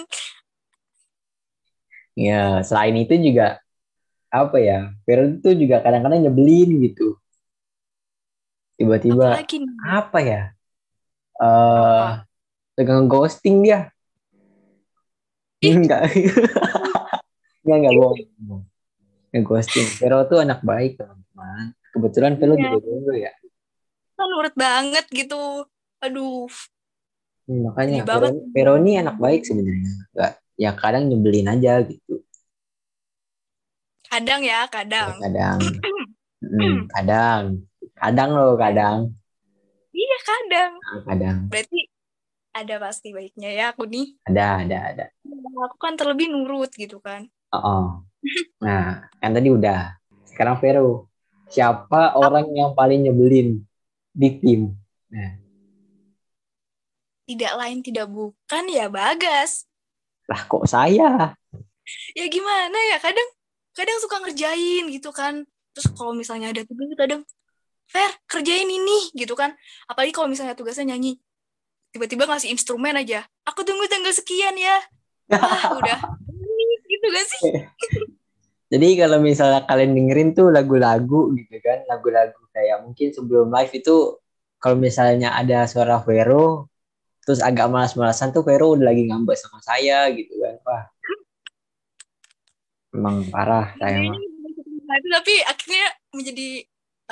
Ya, 2.16 2.62
selain 2.62 2.96
itu 2.96 3.18
juga 3.18 3.65
apa 4.44 4.58
ya? 4.60 4.92
Vero 5.08 5.24
itu 5.32 5.50
juga 5.56 5.80
kadang-kadang 5.80 6.28
nyebelin 6.28 6.70
gitu. 6.84 7.16
Tiba-tiba 8.76 9.40
apa 9.88 10.20
ya? 10.20 10.42
Eh 11.40 12.84
uh, 12.84 13.06
ghosting 13.08 13.64
dia. 13.64 13.90
Enggak. 15.66 16.12
enggak 17.64 17.78
enggak 17.82 17.94
bohong. 17.98 18.64
Nge-ghosting. 19.34 19.88
Vero 19.98 20.22
tuh 20.30 20.44
anak 20.44 20.62
baik, 20.62 21.02
teman-teman. 21.02 21.74
Kebetulan 21.96 22.34
Vero 22.38 22.54
ya. 22.54 22.62
juga 22.62 22.78
dulu 22.86 23.12
ya. 23.18 23.34
Kan 24.14 24.28
nurut 24.30 24.54
banget 24.54 25.10
gitu 25.10 25.66
aduh 26.06 26.50
hmm, 27.50 27.62
makanya 27.72 28.06
Vero, 28.06 28.28
Vero 28.52 28.74
ini 28.82 29.02
anak 29.02 29.18
baik 29.18 29.42
sebenarnya 29.48 29.94
nggak 30.14 30.32
ya 30.56 30.72
kadang 30.78 31.10
nyebelin 31.10 31.50
aja 31.50 31.82
gitu 31.84 32.22
kadang 34.16 34.42
ya 34.48 34.60
kadang. 34.72 35.12
Ya, 35.20 35.24
kadang. 35.28 35.60
Hmm, 36.46 36.86
kadang. 36.94 37.66
Kadang 37.98 38.38
loh 38.38 38.54
kadang. 38.54 39.18
Iya 39.90 40.18
kadang. 40.22 40.72
Nah, 40.78 41.02
kadang. 41.10 41.38
Berarti 41.50 41.90
ada 42.54 42.76
pasti 42.86 43.10
baiknya 43.12 43.50
ya 43.50 43.66
aku 43.74 43.90
nih. 43.90 44.14
Ada 44.30 44.62
ada 44.62 44.78
ada. 44.94 45.06
Aku 45.66 45.76
kan 45.82 45.98
terlebih 45.98 46.30
nurut 46.30 46.70
gitu 46.78 47.02
kan. 47.02 47.26
Oh, 47.50 47.58
oh. 47.58 47.86
nah 48.66 49.10
kan 49.18 49.34
tadi 49.34 49.50
udah. 49.50 49.98
Sekarang 50.30 50.62
Vero 50.62 51.10
siapa 51.50 52.14
orang 52.14 52.46
yang 52.54 52.78
paling 52.78 53.10
nyebelin 53.10 53.66
di 54.14 54.30
tim? 54.38 54.62
Nah. 55.10 55.42
Tidak 57.26 57.54
lain 57.58 57.82
tidak 57.82 58.06
bukan 58.06 58.64
ya 58.70 58.86
Bagas. 58.86 59.66
Lah 60.30 60.46
kok 60.46 60.70
saya? 60.70 61.34
Ya 62.14 62.26
gimana 62.30 62.78
ya 62.94 63.02
kadang 63.02 63.30
kadang 63.76 63.98
suka 64.00 64.16
ngerjain 64.24 64.90
gitu 64.90 65.12
kan. 65.12 65.44
Terus 65.76 65.92
kalau 65.94 66.16
misalnya 66.16 66.56
ada 66.56 66.64
tugas 66.64 66.88
kadang 66.96 67.22
Fer 67.86 68.10
kerjain 68.26 68.66
ini 68.66 69.14
gitu 69.14 69.38
kan. 69.38 69.54
Apalagi 69.86 70.16
kalau 70.16 70.32
misalnya 70.32 70.58
tugasnya 70.58 70.96
nyanyi. 70.96 71.22
Tiba-tiba 71.94 72.26
ngasih 72.26 72.50
instrumen 72.52 72.98
aja. 72.98 73.28
Aku 73.46 73.62
tunggu 73.62 73.86
tanggal 73.86 74.16
sekian 74.16 74.56
ya. 74.58 74.80
Wah 75.30 75.78
udah. 75.78 76.00
gitu 76.90 77.06
gak 77.12 77.26
sih? 77.30 77.42
Jadi 78.74 78.98
kalau 78.98 79.22
misalnya 79.22 79.62
kalian 79.70 79.94
dengerin 79.94 80.30
tuh 80.34 80.50
lagu-lagu 80.50 81.30
gitu 81.38 81.62
kan, 81.62 81.86
lagu-lagu 81.86 82.42
kayak 82.50 82.82
mungkin 82.82 83.14
sebelum 83.14 83.54
live 83.54 83.72
itu 83.78 84.18
kalau 84.58 84.76
misalnya 84.82 85.38
ada 85.38 85.70
suara 85.70 86.02
Vero, 86.02 86.74
terus 87.26 87.42
agak 87.42 87.68
malas-malasan 87.74 88.30
tuh 88.30 88.46
Vero 88.46 88.78
udah 88.78 88.94
lagi 88.94 89.10
ngambek 89.10 89.34
sama 89.36 89.58
saya 89.66 90.06
gitu 90.14 90.38
kan 90.38 90.56
wah 90.62 90.84
emang 92.96 93.28
parah 93.28 93.76
saya 93.78 94.00
mah 94.08 94.18
tapi 95.16 95.34
akhirnya 95.44 95.88
menjadi 96.14 96.50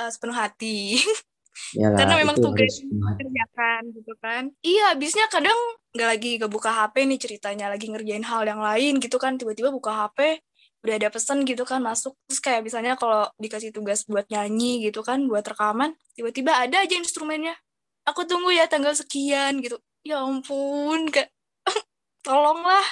uh, 0.00 0.10
sepenuh 0.10 0.36
hati. 0.36 0.98
Yalah, 1.78 2.02
karena 2.02 2.14
memang 2.18 2.36
tugas 2.42 2.82
kerjakan 3.18 3.82
gitu 3.94 4.12
kan. 4.18 4.50
Iya 4.58 4.90
habisnya 4.90 5.30
kadang 5.30 5.54
nggak 5.94 6.08
lagi 6.10 6.30
gak 6.42 6.50
buka 6.50 6.70
HP 6.74 7.06
nih 7.06 7.18
ceritanya 7.22 7.70
lagi 7.70 7.86
ngerjain 7.86 8.26
hal 8.26 8.42
yang 8.42 8.58
lain 8.58 8.98
gitu 8.98 9.22
kan. 9.22 9.38
Tiba-tiba 9.38 9.70
buka 9.70 9.94
HP 9.94 10.42
udah 10.82 10.94
ada 10.98 11.08
pesan 11.14 11.46
gitu 11.46 11.62
kan 11.62 11.78
masuk. 11.78 12.18
Terus 12.26 12.40
kayak 12.42 12.66
misalnya 12.66 12.98
kalau 12.98 13.30
dikasih 13.38 13.70
tugas 13.70 14.02
buat 14.10 14.26
nyanyi 14.26 14.90
gitu 14.90 15.06
kan 15.06 15.22
buat 15.30 15.46
rekaman 15.46 15.94
tiba-tiba 16.18 16.58
ada 16.58 16.82
aja 16.82 16.94
instrumennya. 16.98 17.54
Aku 18.02 18.26
tunggu 18.26 18.50
ya 18.50 18.66
tanggal 18.66 18.90
sekian 18.98 19.62
gitu. 19.62 19.78
Ya 20.02 20.26
ampun 20.26 21.06
kak 21.06 21.30
tolonglah 22.26 22.82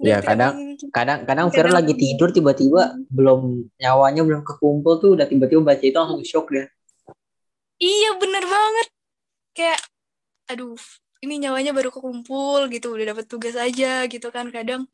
ya 0.00 0.24
kadang 0.24 0.80
kadang 0.88 1.28
kadang 1.28 1.46
Vero 1.52 1.70
lagi 1.70 1.92
tidur 1.92 2.32
tiba-tiba 2.32 2.96
hmm. 2.96 3.12
belum 3.12 3.40
nyawanya 3.76 4.22
belum 4.24 4.42
kekumpul 4.42 4.96
tuh 4.96 5.10
udah 5.16 5.28
tiba-tiba 5.28 5.60
baca 5.60 5.84
itu 5.84 5.96
langsung 5.96 6.24
shock 6.24 6.48
deh. 6.52 6.66
Iya 7.80 8.16
bener 8.16 8.44
banget. 8.44 8.88
Kayak 9.52 9.80
aduh 10.48 10.80
ini 11.20 11.34
nyawanya 11.44 11.76
baru 11.76 11.92
kekumpul 11.92 12.72
gitu. 12.72 12.96
Udah 12.96 13.12
dapat 13.12 13.28
tugas 13.28 13.56
aja 13.56 14.08
gitu 14.08 14.28
kan. 14.32 14.48
Kadang 14.48 14.88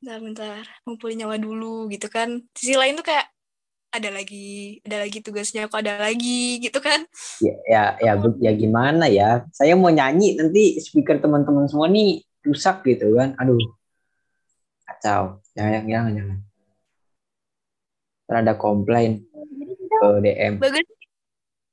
bentar 0.00 0.18
bentar 0.22 0.62
ngumpulin 0.86 1.26
nyawa 1.26 1.36
dulu 1.38 1.90
gitu 1.90 2.06
kan. 2.06 2.46
Sisi 2.54 2.78
lain 2.78 2.94
tuh 2.98 3.06
kayak 3.06 3.26
ada 3.90 4.06
lagi 4.14 4.78
ada 4.86 5.02
lagi 5.02 5.18
tugasnya 5.18 5.66
kok 5.66 5.82
ada 5.82 5.98
lagi 5.98 6.62
gitu 6.62 6.78
kan. 6.78 7.02
Ya 7.42 7.54
ya 7.66 7.84
ya, 7.98 8.12
ya 8.38 8.52
gimana 8.54 9.10
ya? 9.10 9.42
Saya 9.50 9.74
mau 9.74 9.90
nyanyi 9.90 10.38
nanti 10.38 10.78
speaker 10.78 11.18
teman-teman 11.18 11.66
semua 11.66 11.90
nih 11.90 12.22
rusak 12.46 12.86
gitu 12.86 13.18
kan. 13.18 13.34
Aduh 13.38 13.79
kacau. 15.00 15.40
Jangan 15.56 15.88
jangan 15.88 16.12
jangan 16.12 16.38
ada 18.30 18.54
komplain 18.54 19.26
ke 19.90 20.08
DM 20.22 20.62
bagus 20.62 20.86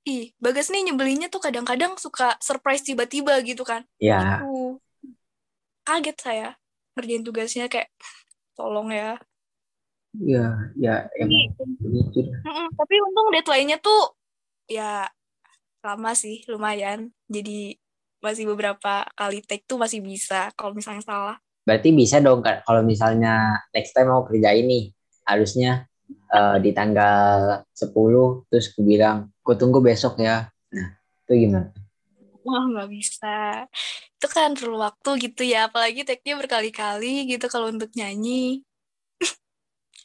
ih 0.08 0.32
bagus 0.40 0.72
nih 0.74 0.90
nyebelinnya 0.90 1.30
tuh 1.30 1.44
kadang-kadang 1.44 1.94
suka 2.00 2.34
surprise 2.40 2.82
tiba-tiba 2.82 3.36
gitu 3.44 3.62
kan. 3.68 3.84
Ya 4.00 4.42
Aku 4.42 4.80
kaget 5.84 6.18
saya 6.18 6.50
ngerjain 6.98 7.22
tugasnya 7.22 7.70
kayak 7.70 7.92
tolong 8.58 8.90
ya. 8.90 9.22
Iya, 10.18 10.74
ya 10.80 10.96
emang 11.22 11.54
begitu. 11.78 12.26
Tapi 12.74 12.96
untung 13.06 13.30
deadline-nya 13.30 13.78
tuh 13.78 14.18
ya 14.66 15.06
lama 15.86 16.12
sih, 16.18 16.42
lumayan. 16.50 17.14
Jadi 17.30 17.78
masih 18.18 18.50
beberapa 18.50 19.06
kali 19.14 19.46
take 19.46 19.68
tuh 19.70 19.78
masih 19.78 20.02
bisa 20.02 20.50
kalau 20.58 20.74
misalnya 20.74 21.06
salah. 21.06 21.38
Berarti 21.68 21.92
bisa 21.92 22.24
dong 22.24 22.40
kalau 22.40 22.80
misalnya 22.80 23.60
next 23.76 23.92
time 23.92 24.08
mau 24.08 24.24
kerja 24.24 24.56
ini 24.56 24.88
harusnya 25.28 25.84
uh, 26.32 26.56
di 26.64 26.72
tanggal 26.72 27.60
10 27.76 28.48
terus 28.48 28.72
aku 28.72 28.88
bilang, 28.88 29.28
aku 29.44 29.60
tunggu 29.60 29.84
besok 29.84 30.16
ya. 30.24 30.48
Nah, 30.72 30.90
itu 31.28 31.44
gimana? 31.44 31.76
Wah, 32.48 32.64
nggak 32.72 32.88
bisa. 32.88 33.68
Itu 34.16 34.32
kan 34.32 34.56
perlu 34.56 34.80
waktu 34.80 35.28
gitu 35.28 35.44
ya, 35.44 35.68
apalagi 35.68 36.08
take-nya 36.08 36.40
berkali-kali 36.40 37.28
gitu 37.28 37.52
kalau 37.52 37.68
untuk 37.68 37.92
nyanyi. 38.00 38.64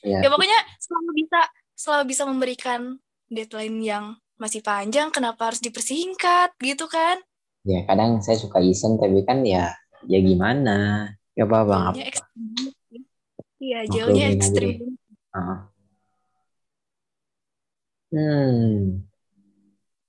Ya, 0.02 0.18
ya 0.18 0.28
pokoknya 0.34 0.58
selalu 0.82 1.10
bisa 1.14 1.40
selalu 1.78 2.04
bisa 2.10 2.22
memberikan 2.26 2.98
deadline 3.30 3.78
yang 3.78 4.04
masih 4.34 4.58
panjang, 4.66 5.14
kenapa 5.14 5.54
harus 5.54 5.62
dipersingkat 5.62 6.58
gitu 6.58 6.90
kan? 6.90 7.22
Ya, 7.62 7.86
kadang 7.86 8.18
saya 8.18 8.34
suka 8.42 8.58
iseng 8.58 8.98
tapi 8.98 9.22
kan 9.22 9.46
ya 9.46 9.70
ya 10.10 10.18
gimana? 10.18 11.06
Ya 11.32 11.48
apa 11.48 11.58
bang? 11.64 11.84
Apa? 11.96 12.02
Iya, 13.62 13.78
jauhnya 13.88 14.26
ekstrim. 14.36 14.98
Uh. 15.32 15.64
Hmm. 18.12 19.00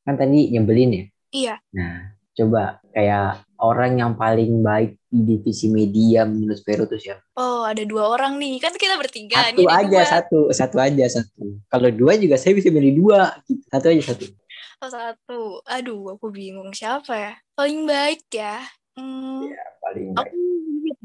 Kan 0.03 0.15
tadi 0.19 0.51
nyebelin 0.51 0.91
ya? 0.91 1.03
Iya. 1.31 1.55
Nah, 1.71 2.11
coba 2.35 2.83
kayak 2.91 3.47
orang 3.63 4.03
yang 4.03 4.11
paling 4.19 4.59
baik 4.59 4.99
di 5.07 5.39
divisi 5.39 5.71
media 5.71 6.27
menurut 6.27 6.59
Vero 6.67 6.83
tuh 6.83 6.99
siapa? 6.99 7.23
Oh, 7.39 7.63
ada 7.63 7.87
dua 7.87 8.11
orang 8.11 8.35
nih. 8.35 8.59
Kan 8.59 8.75
kita 8.75 8.99
bertiga. 8.99 9.39
Satu 9.47 9.63
aja, 9.71 9.87
dua. 9.87 10.03
satu. 10.03 10.39
Satu 10.51 10.77
aja, 10.83 11.05
satu. 11.07 11.43
Kalau 11.71 11.89
dua 11.93 12.19
juga 12.19 12.35
saya 12.35 12.51
bisa 12.57 12.67
milih 12.67 12.99
dua. 12.99 13.31
Satu 13.71 13.87
aja, 13.87 14.01
satu. 14.11 14.27
Oh, 14.83 14.91
satu. 14.91 15.39
Aduh, 15.71 16.19
aku 16.19 16.27
bingung 16.27 16.75
siapa 16.75 17.15
ya. 17.15 17.33
Paling 17.55 17.87
baik 17.87 18.27
ya. 18.27 18.59
Hmm, 18.99 19.47
ya, 19.47 19.63
paling 19.79 20.11
baik. 20.11 20.27
Aku 20.27 20.52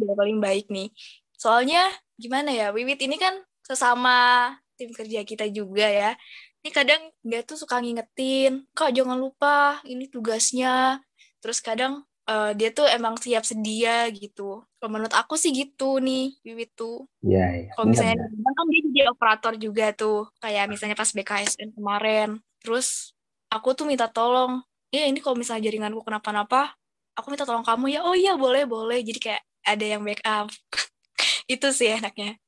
Ya, 0.08 0.16
paling 0.16 0.40
baik 0.40 0.72
nih. 0.72 0.88
Soalnya 1.36 1.84
gimana 2.16 2.48
ya, 2.48 2.72
Wiwit 2.72 3.04
ini 3.04 3.20
kan 3.20 3.36
sesama 3.60 4.56
tim 4.80 4.88
kerja 4.96 5.20
kita 5.28 5.44
juga 5.52 5.84
ya. 5.84 6.16
Ini 6.64 6.72
kadang 6.72 7.12
dia 7.20 7.44
tuh 7.44 7.60
suka 7.60 7.78
ngingetin, 7.78 8.64
kak 8.72 8.96
jangan 8.96 9.20
lupa 9.20 9.84
ini 9.84 10.08
tugasnya. 10.08 11.04
Terus 11.44 11.60
kadang 11.60 12.08
uh, 12.28 12.50
dia 12.54 12.68
tuh 12.70 12.86
emang 12.88 13.16
siap 13.16 13.42
sedia 13.44 14.08
gitu. 14.12 14.64
Kalau 14.78 14.90
menurut 14.92 15.14
aku 15.16 15.34
sih 15.34 15.50
gitu 15.50 15.98
nih, 15.98 16.36
Wiwit 16.44 16.76
tuh. 16.76 17.08
Iya, 17.24 17.46
iya. 17.66 17.70
Kalau 17.74 17.86
misalnya 17.88 18.16
ya. 18.20 18.52
kan 18.54 18.66
dia 18.70 18.80
jadi 18.88 19.00
operator 19.10 19.52
juga 19.56 19.86
tuh, 19.96 20.28
kayak 20.38 20.64
misalnya 20.68 20.94
pas 20.94 21.10
BKSN 21.10 21.74
kemarin. 21.74 22.38
Terus 22.62 23.16
aku 23.48 23.72
tuh 23.72 23.88
minta 23.88 24.06
tolong, 24.06 24.60
ya 24.92 25.08
ini 25.08 25.18
kalau 25.24 25.34
misalnya 25.40 25.66
jaringanku 25.66 26.04
kenapa-napa, 26.04 26.76
aku 27.16 27.32
minta 27.32 27.48
tolong 27.48 27.66
kamu 27.66 27.98
ya. 27.98 28.00
Oh 28.06 28.14
iya 28.14 28.36
boleh 28.38 28.68
boleh. 28.68 29.00
Jadi 29.02 29.18
kayak 29.18 29.42
ada 29.68 29.84
yang 29.84 30.02
backup. 30.02 30.48
Itu 31.52 31.68
sih 31.76 31.92
enaknya. 31.92 32.40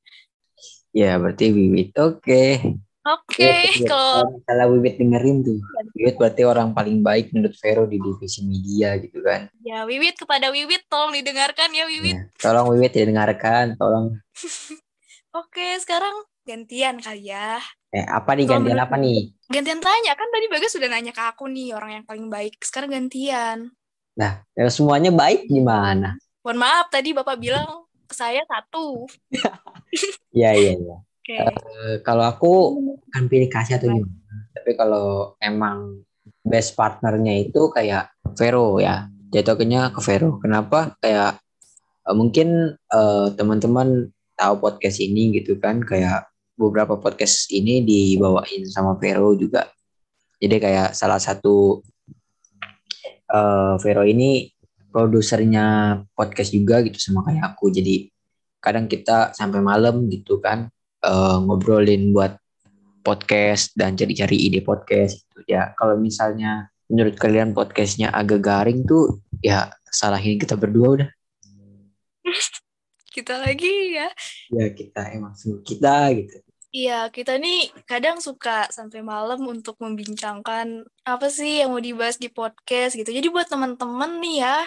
Ya 0.91 1.15
berarti 1.21 1.53
Wiwit 1.53 1.95
oke. 1.95 2.19
Okay. 2.21 2.51
Oke, 3.01 3.41
okay, 3.41 3.81
ya, 3.81 3.89
kalau 3.89 4.45
kalau 4.45 4.77
Wiwit 4.77 5.01
dengerin 5.01 5.41
tuh, 5.41 5.57
Wiwit 5.97 6.21
berarti 6.21 6.45
orang 6.45 6.77
paling 6.77 7.01
baik 7.01 7.33
menurut 7.33 7.57
Vero 7.57 7.89
di 7.89 7.97
divisi 7.97 8.45
media 8.45 8.93
gitu 9.01 9.25
kan. 9.25 9.49
Ya, 9.65 9.89
Wiwit 9.89 10.21
kepada 10.21 10.53
Wiwit 10.53 10.85
tolong 10.85 11.09
didengarkan 11.09 11.73
ya 11.73 11.89
Wiwit. 11.89 12.13
Ya, 12.13 12.29
tolong 12.37 12.69
Wiwit 12.69 12.93
didengarkan, 12.93 13.73
tolong. 13.73 14.21
Oke, 15.41 15.81
sekarang 15.81 16.13
gantian 16.45 17.01
kali 17.01 17.33
ya. 17.33 17.57
Eh, 17.89 18.05
apa 18.05 18.37
nih 18.37 18.45
gantian 18.45 18.77
apa 18.77 18.93
nih? 19.01 19.33
Gantian 19.49 19.81
tanya, 19.81 20.13
kan 20.13 20.29
tadi 20.29 20.45
Bagas 20.53 20.69
sudah 20.69 20.89
nanya 20.93 21.09
ke 21.09 21.25
aku 21.25 21.49
nih 21.49 21.73
orang 21.73 21.91
yang 21.97 22.05
paling 22.05 22.29
baik. 22.29 22.61
Sekarang 22.61 22.93
gantian. 22.93 23.73
Nah, 24.13 24.45
kalau 24.53 24.69
semuanya 24.69 25.09
baik 25.09 25.49
gimana? 25.49 26.21
Mohon 26.41 26.57
maaf, 26.65 26.85
tadi 26.89 27.13
Bapak 27.13 27.37
bilang 27.37 27.85
ke 28.09 28.13
saya 28.17 28.41
satu. 28.49 29.05
Iya, 30.31 30.55
iya, 30.55 30.73
iya. 30.79 30.97
Okay. 31.19 31.43
Uh, 31.43 31.51
eh, 31.51 31.95
kalau 32.07 32.23
aku 32.23 32.53
kan 33.11 33.27
pilih 33.27 33.51
kasih 33.51 33.75
atau 33.75 33.91
gimana. 33.91 34.15
Tapi 34.55 34.71
kalau 34.79 35.35
emang 35.43 36.07
best 36.39 36.79
partnernya 36.79 37.43
itu 37.43 37.67
kayak 37.75 38.15
Vero 38.39 38.79
ya. 38.79 39.11
Jatuhnya 39.35 39.91
ke 39.91 39.99
Vero. 39.99 40.39
Kenapa? 40.39 40.95
Kayak 41.03 41.43
uh, 42.07 42.15
mungkin 42.15 42.79
uh, 42.87 43.27
teman-teman 43.35 44.15
tahu 44.39 44.53
podcast 44.63 45.03
ini 45.03 45.35
gitu 45.35 45.59
kan. 45.59 45.83
Kayak 45.83 46.31
beberapa 46.55 46.95
podcast 46.95 47.51
ini 47.51 47.83
dibawain 47.83 48.63
sama 48.71 48.95
Vero 48.95 49.35
juga. 49.35 49.67
Jadi 50.39 50.55
kayak 50.63 50.95
salah 50.95 51.19
satu 51.19 51.83
uh, 53.27 53.75
Vero 53.83 54.07
ini 54.07 54.47
produsernya 54.91 55.97
podcast 56.13 56.51
juga 56.53 56.83
gitu 56.83 56.99
sama 56.99 57.23
kayak 57.25 57.55
aku. 57.55 57.71
Jadi 57.71 58.11
kadang 58.61 58.85
kita 58.85 59.33
sampai 59.33 59.63
malam 59.63 60.05
gitu 60.11 60.37
kan 60.37 60.69
uh, 61.01 61.37
ngobrolin 61.41 62.13
buat 62.13 62.37
podcast 63.01 63.73
dan 63.73 63.97
cari-cari 63.97 64.37
ide 64.37 64.61
podcast 64.61 65.25
itu 65.25 65.49
ya 65.49 65.73
kalau 65.73 65.97
misalnya 65.97 66.69
menurut 66.85 67.17
kalian 67.17 67.57
podcastnya 67.57 68.13
agak 68.13 68.45
garing 68.45 68.85
tuh 68.85 69.25
ya 69.41 69.73
salahin 69.89 70.37
kita 70.37 70.53
berdua 70.53 70.87
udah. 71.01 71.09
Kita 73.11 73.43
lagi 73.43 73.91
ya. 73.91 74.07
Ya 74.55 74.71
kita 74.71 75.03
emang 75.11 75.35
semua 75.35 75.59
kita 75.67 76.15
gitu 76.15 76.50
Iya, 76.71 77.11
kita 77.11 77.35
nih 77.35 77.83
kadang 77.83 78.23
suka 78.23 78.71
sampai 78.71 79.03
malam 79.03 79.43
untuk 79.43 79.75
membincangkan 79.83 80.87
apa 81.03 81.27
sih 81.27 81.59
yang 81.59 81.75
mau 81.75 81.83
dibahas 81.83 82.15
di 82.15 82.31
podcast 82.31 82.95
gitu. 82.95 83.11
Jadi 83.11 83.27
buat 83.27 83.51
teman-teman 83.51 84.23
nih 84.23 84.39
ya, 84.39 84.57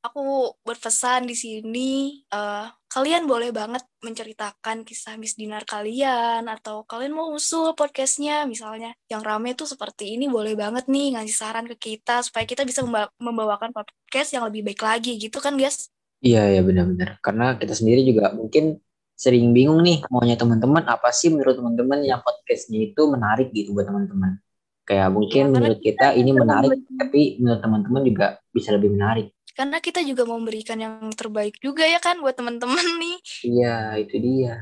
aku 0.00 0.56
berpesan 0.64 1.28
di 1.28 1.36
sini 1.36 2.24
uh, 2.32 2.64
kalian 2.88 3.28
boleh 3.28 3.52
banget 3.52 3.84
menceritakan 4.00 4.88
kisah 4.88 5.20
Miss 5.20 5.36
Dinar 5.36 5.68
kalian 5.68 6.48
atau 6.48 6.88
kalian 6.88 7.12
mau 7.12 7.28
usul 7.36 7.76
podcastnya. 7.76 8.48
Misalnya 8.48 8.96
yang 9.12 9.20
rame 9.20 9.52
tuh 9.52 9.68
seperti 9.68 10.16
ini 10.16 10.32
boleh 10.32 10.56
banget 10.56 10.88
nih 10.88 11.12
ngasih 11.12 11.36
saran 11.36 11.68
ke 11.68 11.76
kita 11.76 12.24
supaya 12.24 12.48
kita 12.48 12.64
bisa 12.64 12.80
membawakan 13.20 13.76
podcast 13.76 14.32
yang 14.32 14.48
lebih 14.48 14.64
baik 14.64 14.80
lagi. 14.80 15.20
Gitu 15.20 15.36
kan 15.44 15.60
guys? 15.60 15.92
Iya 16.24 16.56
ya 16.56 16.60
benar-benar. 16.64 17.20
Karena 17.20 17.60
kita 17.60 17.76
sendiri 17.76 18.00
juga 18.00 18.32
mungkin 18.32 18.80
sering 19.20 19.52
bingung 19.52 19.84
nih 19.84 20.00
maunya 20.08 20.40
teman-teman 20.40 20.88
apa 20.88 21.12
sih 21.12 21.28
menurut 21.28 21.60
teman-teman 21.60 22.00
yang 22.00 22.24
podcastnya 22.24 22.88
itu 22.88 23.04
menarik 23.04 23.52
gitu 23.52 23.76
buat 23.76 23.84
teman-teman 23.84 24.40
kayak 24.88 25.12
mungkin 25.12 25.44
ya, 25.44 25.52
menurut 25.52 25.78
kita, 25.84 26.16
kita 26.16 26.16
ini 26.16 26.30
menarik 26.32 26.80
tapi 26.88 27.36
menurut 27.36 27.60
teman-teman 27.60 28.02
juga 28.08 28.26
bisa 28.48 28.72
lebih 28.72 28.96
menarik 28.96 29.28
karena 29.52 29.76
kita 29.82 30.00
juga 30.00 30.24
mau 30.24 30.40
memberikan 30.40 30.80
yang 30.80 31.12
terbaik 31.12 31.60
juga 31.60 31.84
ya 31.84 32.00
kan 32.00 32.16
buat 32.22 32.32
teman-teman 32.32 32.80
nih. 33.02 33.18
Iya, 33.44 33.76
itu 34.00 34.16
dia. 34.16 34.54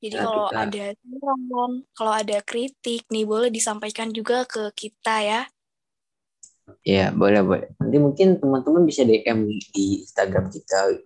Jadi 0.00 0.16
nah, 0.16 0.24
kalau 0.24 0.46
kita... 0.48 0.60
ada 0.62 0.84
saran, 0.96 1.72
kalau 1.96 2.12
ada 2.16 2.38
kritik 2.40 3.02
nih 3.12 3.24
boleh 3.28 3.52
disampaikan 3.52 4.08
juga 4.08 4.48
ke 4.48 4.72
kita 4.72 5.16
ya. 5.20 5.42
Iya, 6.82 7.14
boleh, 7.14 7.44
boleh. 7.44 7.68
Nanti 7.78 7.96
mungkin 8.00 8.40
teman-teman 8.40 8.88
bisa 8.88 9.06
DM 9.06 9.46
di 9.70 10.02
Instagram 10.02 10.48
kita. 10.50 10.96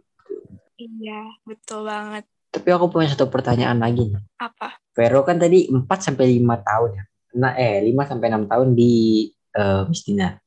Iya, 0.81 1.37
betul 1.45 1.85
banget. 1.85 2.25
Tapi 2.49 2.69
aku 2.73 2.89
punya 2.89 3.13
satu 3.13 3.29
pertanyaan 3.29 3.77
lagi 3.77 4.09
nih. 4.09 4.23
Apa? 4.41 4.81
Vero 4.97 5.21
kan 5.23 5.37
tadi 5.37 5.69
4 5.69 5.85
sampai 6.01 6.41
5 6.41 6.67
tahun 6.67 6.91
ya. 6.97 7.05
Nah, 7.37 7.53
eh 7.55 7.85
5 7.85 8.11
sampai 8.11 8.27
6 8.33 8.51
tahun 8.51 8.69
di 8.73 8.93
uh, 9.61 9.85
Mistina. 9.87 10.41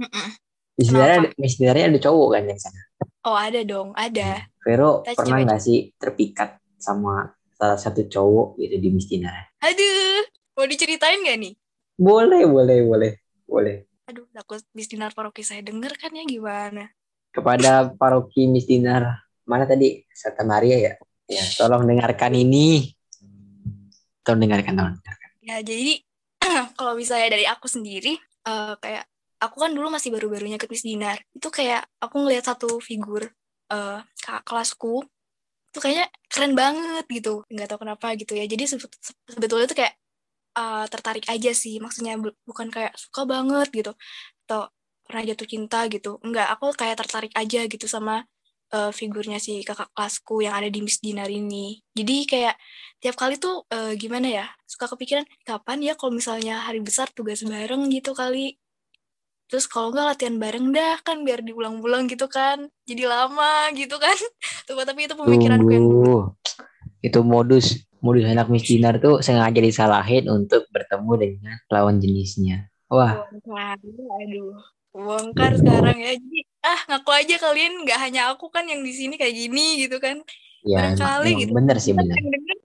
Mm 0.00 0.08
-mm. 0.08 0.28
Miss 0.78 1.58
Dinarnya, 1.58 1.90
ada 1.90 1.98
cowok 1.98 2.28
kan 2.38 2.42
yang 2.46 2.60
sana? 2.62 2.82
Oh 3.26 3.34
ada 3.34 3.66
dong, 3.66 3.90
ada. 3.98 4.46
Vero 4.62 5.02
Kita 5.02 5.18
pernah 5.18 5.42
nggak 5.42 5.58
sih 5.58 5.90
terpikat 5.98 6.62
sama 6.78 7.34
salah 7.58 7.74
satu 7.74 8.06
cowok 8.06 8.62
gitu 8.62 8.78
di 8.78 8.88
Miss 8.94 9.10
Dinar? 9.10 9.58
Aduh, 9.58 10.22
mau 10.54 10.70
diceritain 10.70 11.18
gak 11.26 11.38
nih? 11.42 11.58
Boleh, 11.98 12.46
boleh, 12.46 12.86
boleh, 12.86 13.12
boleh. 13.50 13.76
Aduh, 14.06 14.30
takut 14.30 14.62
Miss 14.70 14.86
Dinar 14.86 15.10
paroki 15.18 15.42
saya 15.42 15.66
denger 15.66 15.98
kan 15.98 16.14
ya 16.14 16.22
gimana? 16.22 16.94
Kepada 17.34 17.90
paroki 17.98 18.46
Miss 18.46 18.70
Dinar, 18.70 19.27
mana 19.48 19.64
tadi? 19.64 20.04
Santa 20.12 20.44
Maria 20.44 20.76
ya? 20.76 20.92
Ya, 21.28 21.44
tolong 21.56 21.88
dengarkan 21.88 22.36
ini. 22.36 22.92
Tolong 24.20 24.44
dengarkan, 24.44 24.72
tolong 24.76 24.94
dengarkan. 25.00 25.28
Ya, 25.40 25.56
jadi 25.64 26.04
kalau 26.78 26.92
misalnya 26.94 27.32
dari 27.32 27.48
aku 27.48 27.66
sendiri, 27.66 28.20
uh, 28.44 28.76
kayak 28.76 29.08
aku 29.38 29.56
kan 29.62 29.70
dulu 29.70 29.88
masih 29.88 30.10
baru-barunya 30.10 30.58
ke 30.58 30.66
Miss 30.66 30.82
Dinar 30.82 31.18
itu 31.30 31.48
kayak 31.48 31.86
aku 32.02 32.26
ngeliat 32.26 32.44
satu 32.46 32.82
figur 32.82 33.30
uh, 33.70 34.02
kakak 34.18 34.44
kelasku 34.44 35.06
itu 35.70 35.78
kayaknya 35.78 36.06
keren 36.26 36.54
banget 36.58 37.04
gitu 37.06 37.46
nggak 37.46 37.68
tahu 37.70 37.86
kenapa 37.86 38.18
gitu 38.18 38.34
ya 38.34 38.44
jadi 38.50 38.64
sebetulnya 39.30 39.66
tuh 39.70 39.78
kayak 39.78 39.94
uh, 40.58 40.84
tertarik 40.90 41.24
aja 41.30 41.54
sih 41.54 41.78
maksudnya 41.78 42.18
bukan 42.18 42.68
kayak 42.72 42.92
suka 42.98 43.22
banget 43.28 43.68
gitu 43.70 43.92
atau 44.48 44.72
pernah 45.06 45.22
jatuh 45.24 45.48
cinta 45.48 45.86
gitu 45.86 46.18
enggak 46.24 46.48
aku 46.52 46.74
kayak 46.74 46.98
tertarik 46.98 47.32
aja 47.38 47.64
gitu 47.70 47.86
sama 47.86 48.26
uh, 48.74 48.90
figurnya 48.92 49.38
si 49.40 49.64
kakak 49.64 49.88
kelasku 49.92 50.44
yang 50.44 50.54
ada 50.56 50.68
di 50.68 50.80
Miss 50.84 51.00
Dinar 51.00 51.28
ini. 51.28 51.80
Jadi 51.96 52.16
kayak 52.28 52.54
tiap 52.98 53.16
kali 53.16 53.38
tuh 53.40 53.64
uh, 53.70 53.92
gimana 53.94 54.28
ya 54.28 54.46
suka 54.68 54.90
kepikiran 54.90 55.24
kapan 55.46 55.78
ya 55.84 55.94
kalau 55.94 56.12
misalnya 56.12 56.64
hari 56.64 56.82
besar 56.84 57.08
tugas 57.12 57.44
bareng 57.44 57.88
gitu 57.92 58.12
kali. 58.12 58.56
Terus 59.48 59.64
kalau 59.64 59.88
nggak 59.96 60.06
latihan 60.12 60.36
bareng 60.36 60.76
dah 60.76 61.00
kan 61.00 61.24
biar 61.24 61.40
diulang-ulang 61.40 62.04
gitu 62.08 62.28
kan. 62.28 62.68
Jadi 62.84 63.08
lama 63.08 63.72
gitu 63.72 63.96
kan. 63.96 64.16
Tuh, 64.68 64.76
tapi 64.84 65.08
itu 65.08 65.16
pemikiranku 65.16 65.70
yang. 65.72 65.86
Itu 67.00 67.24
modus 67.24 67.88
modus 67.98 68.30
anak 68.30 68.46
miskinar 68.46 69.02
tuh 69.02 69.18
sengaja 69.22 69.58
disalahin 69.58 70.30
untuk 70.30 70.70
bertemu 70.70 71.12
dengan 71.18 71.56
lawan 71.70 71.98
jenisnya. 71.98 72.70
Wah, 72.88 73.26
bongkar 73.28 73.78
aduh. 74.22 74.56
Bongkar 74.94 75.52
sekarang 75.60 75.96
ya. 76.00 76.12
Jadi 76.16 76.40
ah 76.64 76.80
ngaku 76.90 77.10
aja 77.14 77.34
kalian 77.38 77.86
nggak 77.86 77.98
hanya 77.98 78.34
aku 78.34 78.50
kan 78.50 78.66
yang 78.66 78.82
di 78.82 78.92
sini 78.94 79.14
kayak 79.14 79.34
gini 79.34 79.86
gitu 79.86 79.98
kan. 80.02 80.22
Ya 80.66 80.90
barangkali 80.94 81.30
gitu. 81.46 81.52
bener 81.54 81.76
sih 81.78 81.94
bener. 81.94 82.18
yang 82.18 82.30
denger, 82.34 82.56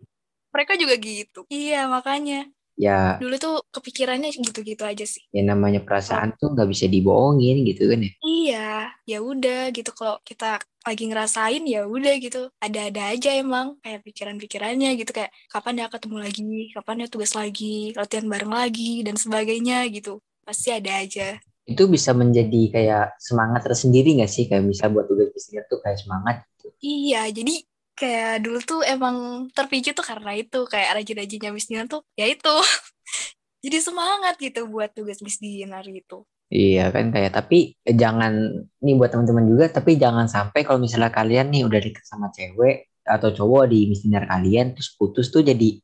mereka 0.49 0.73
juga 0.77 0.95
gitu. 0.97 1.39
Iya 1.49 1.85
makanya. 1.89 2.49
Ya, 2.73 3.21
dulu 3.21 3.37
tuh 3.37 3.55
kepikirannya 3.69 4.33
gitu-gitu 4.33 4.81
aja 4.81 5.05
sih. 5.05 5.21
Yang 5.29 5.53
namanya 5.53 5.81
perasaan 5.85 6.33
tuh 6.41 6.57
nggak 6.57 6.65
bisa 6.73 6.89
dibohongin 6.89 7.61
gitu 7.69 7.85
kan 7.85 8.01
ya. 8.01 8.11
Iya, 8.25 8.69
ya 9.05 9.17
udah 9.21 9.69
gitu. 9.69 9.93
Kalau 9.93 10.17
kita 10.25 10.57
lagi 10.81 11.03
ngerasain 11.05 11.61
ya 11.69 11.85
udah 11.85 12.17
gitu. 12.17 12.49
Ada-ada 12.57 13.13
aja 13.13 13.29
emang 13.37 13.77
kayak 13.85 14.01
pikiran-pikirannya 14.01 14.89
gitu. 14.97 15.13
Kayak 15.13 15.29
kapan 15.53 15.85
ya 15.85 15.87
ketemu 15.93 16.17
lagi, 16.17 16.53
kapan 16.73 17.05
ya 17.05 17.07
tugas 17.13 17.33
lagi, 17.37 17.93
latihan 17.93 18.25
bareng 18.25 18.53
lagi? 18.53 19.05
Dan 19.05 19.21
sebagainya 19.21 19.85
gitu. 19.93 20.17
Pasti 20.41 20.73
ada 20.73 20.97
aja. 20.97 21.37
Itu 21.63 21.87
bisa 21.87 22.11
menjadi 22.11 22.61
kayak 22.71 23.05
semangat 23.19 23.63
tersendiri 23.63 24.19
nggak 24.19 24.31
sih? 24.31 24.45
Kayak 24.51 24.67
bisa 24.67 24.91
buat 24.91 25.07
tugas 25.07 25.31
miskinar 25.31 25.63
tuh 25.71 25.79
kayak 25.79 25.99
semangat 25.99 26.35
gitu. 26.59 26.67
Iya, 26.83 27.31
jadi 27.31 27.55
kayak 27.93 28.33
dulu 28.43 28.59
tuh 28.65 28.81
emang 28.83 29.47
terpicu 29.53 29.93
tuh 29.93 30.03
karena 30.03 30.33
itu 30.35 30.65
kayak 30.65 30.99
rajin-rajinnya 30.99 31.51
Dinar 31.53 31.87
tuh 31.87 32.01
ya 32.19 32.27
itu. 32.27 32.51
jadi 33.63 33.77
semangat 33.79 34.35
gitu 34.43 34.67
buat 34.67 34.91
tugas 34.91 35.23
Miss 35.23 35.39
Dinar 35.39 35.87
gitu. 35.87 36.27
Iya 36.53 36.93
kan 36.93 37.09
kayak 37.09 37.33
tapi 37.33 37.73
jangan 37.81 38.61
nih 38.83 38.93
buat 38.93 39.09
teman-teman 39.09 39.49
juga 39.49 39.65
tapi 39.73 39.97
jangan 39.97 40.29
sampai 40.29 40.61
kalau 40.61 40.77
misalnya 40.77 41.09
kalian 41.09 41.49
nih 41.49 41.65
udah 41.65 41.79
deket 41.81 42.05
sama 42.05 42.29
cewek 42.29 42.93
atau 43.01 43.33
cowok 43.33 43.73
di 43.73 43.89
misioner 43.89 44.29
kalian 44.29 44.77
terus 44.77 44.93
putus 44.93 45.33
tuh 45.33 45.41
jadi 45.41 45.81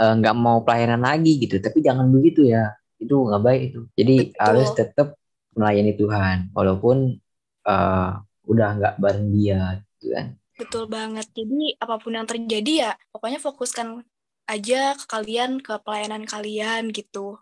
eh, 0.00 0.14
nggak 0.18 0.34
mau 0.34 0.66
pelayanan 0.66 1.06
lagi 1.06 1.38
gitu 1.38 1.62
tapi 1.62 1.86
jangan 1.86 2.10
begitu 2.10 2.50
ya 2.50 2.74
itu 2.98 3.14
nggak 3.14 3.42
baik 3.46 3.62
itu 3.70 3.80
jadi 3.94 4.16
Betul. 4.26 4.42
harus 4.42 4.68
tetap 4.74 5.08
melayani 5.58 5.92
Tuhan 5.98 6.54
walaupun 6.54 7.18
eh, 7.66 8.10
udah 8.48 8.68
nggak 8.78 8.94
bareng 9.02 9.28
dia 9.34 9.82
gitu 9.98 10.14
kan 10.14 10.38
Betul 10.58 10.90
banget. 10.90 11.30
Jadi 11.30 11.78
apa 11.78 12.02
pun 12.02 12.18
yang 12.18 12.26
terjadi 12.26 12.72
ya 12.74 12.92
pokoknya 13.14 13.38
fokuskan 13.38 14.02
aja 14.50 14.98
ke 14.98 15.06
kalian, 15.06 15.62
ke 15.62 15.78
pelayanan 15.86 16.26
kalian 16.26 16.90
gitu. 16.90 17.38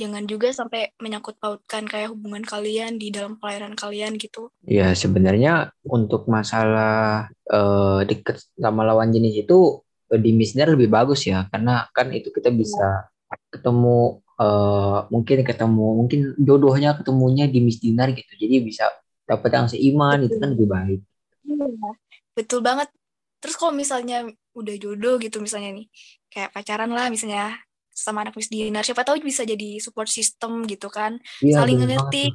Jangan 0.00 0.24
juga 0.24 0.48
sampai 0.48 0.96
menyangkut 0.96 1.36
pautkan 1.36 1.84
kayak 1.84 2.16
hubungan 2.16 2.40
kalian 2.40 2.96
di 2.96 3.12
dalam 3.12 3.36
pelayanan 3.36 3.76
kalian 3.76 4.16
gitu. 4.16 4.48
ya 4.64 4.96
sebenarnya 4.96 5.76
untuk 5.84 6.24
masalah 6.24 7.28
eh, 7.44 8.00
deket 8.08 8.40
sama 8.56 8.88
lawan 8.88 9.12
jenis 9.12 9.44
itu 9.44 9.84
di 10.08 10.32
misioner 10.32 10.72
lebih 10.72 10.88
bagus 10.88 11.28
ya 11.28 11.46
karena 11.52 11.86
kan 11.92 12.10
itu 12.16 12.32
kita 12.32 12.48
bisa 12.48 13.12
ketemu 13.52 14.24
eh, 14.40 14.98
mungkin 15.12 15.38
ketemu 15.44 15.86
mungkin 16.00 16.20
jodohnya 16.40 16.96
ketemunya 16.98 17.44
di 17.46 17.60
misdinar 17.60 18.10
gitu 18.16 18.32
jadi 18.40 18.64
bisa 18.64 18.84
dapat 19.28 19.50
yang 19.54 19.66
seiman 19.70 20.18
itu 20.26 20.36
kan 20.40 20.50
lebih 20.56 20.68
baik 20.68 21.00
Iya. 21.40 21.90
Betul 22.36 22.60
banget. 22.62 22.92
Terus 23.40 23.56
kalau 23.56 23.72
misalnya 23.74 24.28
udah 24.54 24.74
jodoh 24.76 25.16
gitu 25.18 25.40
misalnya 25.40 25.72
nih, 25.72 25.88
kayak 26.30 26.52
pacaran 26.52 26.92
lah 26.92 27.08
misalnya 27.08 27.58
sama 27.90 28.22
anak 28.22 28.36
Miss 28.38 28.52
Dinar, 28.52 28.84
siapa 28.86 29.02
tahu 29.02 29.18
bisa 29.24 29.42
jadi 29.42 29.80
support 29.82 30.06
system 30.06 30.62
gitu 30.68 30.92
kan. 30.92 31.18
iya 31.42 31.58
Saling 31.58 31.80
ngerti, 31.80 32.30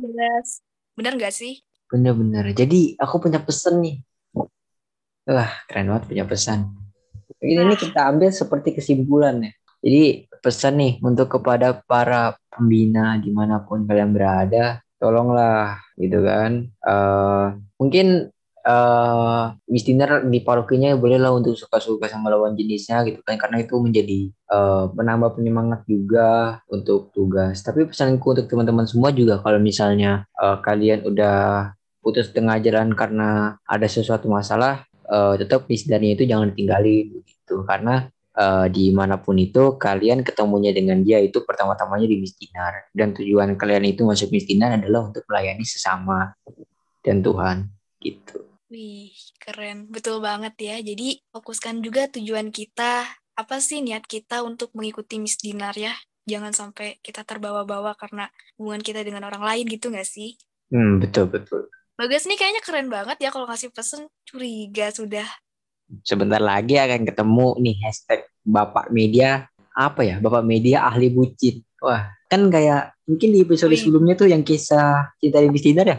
jelas. 0.00 0.62
Bener 0.94 1.18
nggak 1.18 1.34
sih? 1.34 1.60
bener-bener 1.94 2.50
jadi 2.56 2.98
aku 2.98 3.28
punya 3.28 3.38
pesan 3.38 3.78
nih 3.84 3.96
wah 5.28 5.50
keren 5.70 5.94
banget 5.94 6.04
punya 6.10 6.24
pesan 6.26 6.74
ini 7.38 7.60
ini 7.60 7.76
kita 7.78 8.10
ambil 8.10 8.34
seperti 8.34 8.74
kesimpulan 8.74 9.38
ya 9.38 9.52
jadi 9.84 10.26
pesan 10.44 10.76
nih 10.76 10.92
untuk 11.00 11.40
kepada 11.40 11.80
para 11.88 12.36
pembina 12.52 13.16
di 13.16 13.32
mana 13.32 13.64
pun 13.64 13.88
kalian 13.88 14.12
berada 14.12 14.84
tolonglah 15.00 15.80
gitu 15.96 16.20
kan. 16.20 16.68
Eh 16.68 17.46
mungkin 17.80 18.28
eh 18.64 19.44
Miss 19.68 19.84
di 19.84 20.40
parokinya 20.40 20.96
bolehlah 20.96 21.32
untuk 21.36 21.52
suka-suka 21.52 22.08
sama 22.08 22.32
lawan 22.32 22.56
jenisnya 22.56 23.04
gitu 23.04 23.20
kan 23.20 23.36
karena 23.36 23.60
itu 23.60 23.76
menjadi 23.76 24.20
eh, 24.32 24.84
menambah 24.92 25.36
penyemangat 25.40 25.84
juga 25.88 26.60
untuk 26.68 27.12
tugas. 27.16 27.60
Tapi 27.64 27.88
pesanku 27.88 28.24
untuk 28.36 28.48
teman-teman 28.48 28.84
semua 28.88 29.12
juga 29.12 29.40
kalau 29.40 29.60
misalnya 29.60 30.28
eh, 30.36 30.56
kalian 30.60 31.04
udah 31.08 31.72
putus 32.04 32.32
tengah 32.36 32.60
jalan 32.60 32.92
karena 32.92 33.56
ada 33.64 33.86
sesuatu 33.88 34.28
masalah 34.28 34.84
eh, 35.08 35.34
tetap 35.40 35.68
Miss 35.68 35.84
Dinner 35.84 36.00
itu 36.04 36.24
jangan 36.24 36.52
ditinggalin 36.52 37.20
gitu. 37.24 37.64
Karena 37.68 38.08
eh, 38.34 38.66
di 38.68 38.90
mana 38.90 39.22
pun 39.22 39.38
itu 39.38 39.78
kalian 39.78 40.26
ketemunya 40.26 40.74
dengan 40.74 41.00
dia 41.00 41.22
itu 41.22 41.42
pertama-tamanya 41.46 42.06
di 42.10 42.16
Miss 42.18 42.34
Dinar 42.34 42.90
dan 42.90 43.14
tujuan 43.14 43.54
kalian 43.54 43.86
itu 43.88 44.02
masuk 44.02 44.34
Miss 44.34 44.44
Dinar 44.44 44.76
adalah 44.76 45.08
untuk 45.08 45.22
melayani 45.30 45.64
sesama 45.64 46.34
dan 47.00 47.22
Tuhan 47.22 47.70
gitu. 48.02 48.44
Wih, 48.74 49.14
keren. 49.38 49.86
Betul 49.86 50.18
banget 50.18 50.58
ya. 50.58 50.76
Jadi 50.82 51.22
fokuskan 51.30 51.78
juga 51.78 52.10
tujuan 52.10 52.50
kita. 52.50 53.06
Apa 53.38 53.62
sih 53.62 53.82
niat 53.82 54.06
kita 54.06 54.42
untuk 54.42 54.74
mengikuti 54.74 55.22
Miss 55.22 55.38
Dinar 55.38 55.78
ya? 55.78 55.94
Jangan 56.24 56.50
sampai 56.56 56.98
kita 57.04 57.22
terbawa-bawa 57.22 57.94
karena 57.94 58.26
hubungan 58.56 58.80
kita 58.80 59.04
dengan 59.04 59.28
orang 59.28 59.44
lain 59.44 59.68
gitu 59.68 59.92
nggak 59.92 60.08
sih? 60.08 60.34
Hmm, 60.72 60.98
betul 60.98 61.28
betul. 61.28 61.68
Bagas 61.94 62.26
nih 62.26 62.34
kayaknya 62.34 62.62
keren 62.64 62.88
banget 62.90 63.22
ya 63.22 63.30
kalau 63.30 63.46
ngasih 63.46 63.70
pesen 63.70 64.10
curiga 64.26 64.90
sudah. 64.90 65.28
Sebentar 66.02 66.40
lagi 66.40 66.80
akan 66.80 67.04
ketemu 67.04 67.48
nih 67.60 67.76
hashtag 67.84 68.20
Bapak 68.40 68.88
Media 68.88 69.46
apa 69.76 70.00
ya? 70.02 70.16
Bapak 70.18 70.42
Media 70.42 70.88
ahli 70.88 71.12
bucin. 71.12 71.60
Wah, 71.84 72.08
kan 72.30 72.48
kayak 72.48 72.96
mungkin 73.04 73.36
di 73.36 73.44
episode 73.44 73.72
Wih. 73.74 73.80
sebelumnya 73.80 74.14
tuh 74.16 74.32
yang 74.32 74.40
kisah 74.40 75.12
cinta 75.20 75.44
di 75.44 75.48
Miss 75.52 75.64
Dinar 75.64 75.86
ya? 75.86 75.98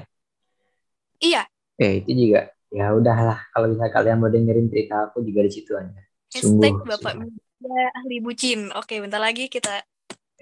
Iya, 1.22 1.42
Eh, 1.76 2.00
itu 2.00 2.12
juga 2.16 2.56
ya 2.72 2.96
udahlah 2.96 3.40
kalau 3.52 3.72
misalnya 3.72 3.92
kalian 3.92 4.18
mau 4.20 4.32
dengerin 4.32 4.68
cerita 4.72 5.12
aku 5.12 5.24
juga 5.28 5.44
di 5.44 5.52
situ 5.52 5.76
aja. 5.76 5.92
hashtag 6.32 6.72
Sungguh, 6.72 6.88
Bapak 6.88 7.14
sungguh. 7.20 7.32
Media 7.36 7.84
ahli 8.00 8.18
bucin. 8.24 8.60
Oke, 8.76 9.00
bentar 9.04 9.20
lagi 9.20 9.52
kita 9.52 9.84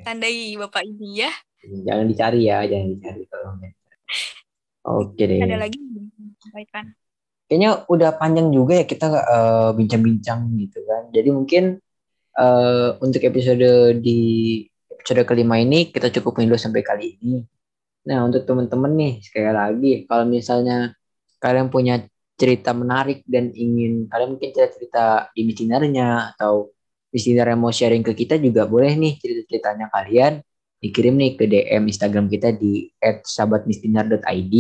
tandai 0.06 0.54
Bapak 0.58 0.86
ini 0.86 1.26
ya. 1.26 1.32
Jangan 1.64 2.06
dicari 2.06 2.46
ya, 2.46 2.62
jangan 2.70 2.88
dicari 2.94 3.22
tolong. 3.30 3.58
Oke 4.84 5.24
deh. 5.26 5.42
Ada 5.42 5.58
lagi 5.58 5.80
mau 5.80 6.06
disampaikan. 6.38 6.86
Kayaknya 7.54 7.86
udah 7.86 8.18
panjang 8.18 8.50
juga 8.50 8.82
ya 8.82 8.86
kita 8.90 9.06
eh, 9.14 9.70
bincang-bincang 9.78 10.58
gitu 10.58 10.82
kan. 10.90 11.14
Jadi 11.14 11.30
mungkin 11.30 11.78
eh, 12.34 12.90
untuk 12.98 13.22
episode 13.22 14.02
di 14.02 14.20
episode 14.90 15.22
kelima 15.30 15.62
ini 15.62 15.94
kita 15.94 16.10
cukupin 16.10 16.50
dulu 16.50 16.58
sampai 16.58 16.82
kali 16.82 17.22
ini. 17.22 17.46
Nah 18.10 18.26
untuk 18.26 18.50
teman-teman 18.50 18.90
nih 18.98 19.14
sekali 19.22 19.54
lagi 19.54 19.92
kalau 20.10 20.26
misalnya 20.26 20.98
kalian 21.38 21.70
punya 21.70 22.02
cerita 22.34 22.74
menarik 22.74 23.22
dan 23.30 23.54
ingin 23.54 24.10
kalian 24.10 24.34
mungkin 24.34 24.50
cerita-cerita 24.50 25.30
di 25.38 25.46
misinarnya 25.46 26.34
atau 26.34 26.74
yang 27.14 27.62
mau 27.62 27.70
sharing 27.70 28.02
ke 28.02 28.18
kita 28.26 28.42
juga 28.42 28.66
boleh 28.66 28.98
nih 28.98 29.22
cerita-ceritanya 29.22 29.94
kalian 29.94 30.42
dikirim 30.82 31.14
nih 31.14 31.32
ke 31.38 31.46
DM 31.46 31.86
Instagram 31.86 32.26
kita 32.26 32.58
di 32.58 32.90
@sahabatmistinar.id 32.98 34.56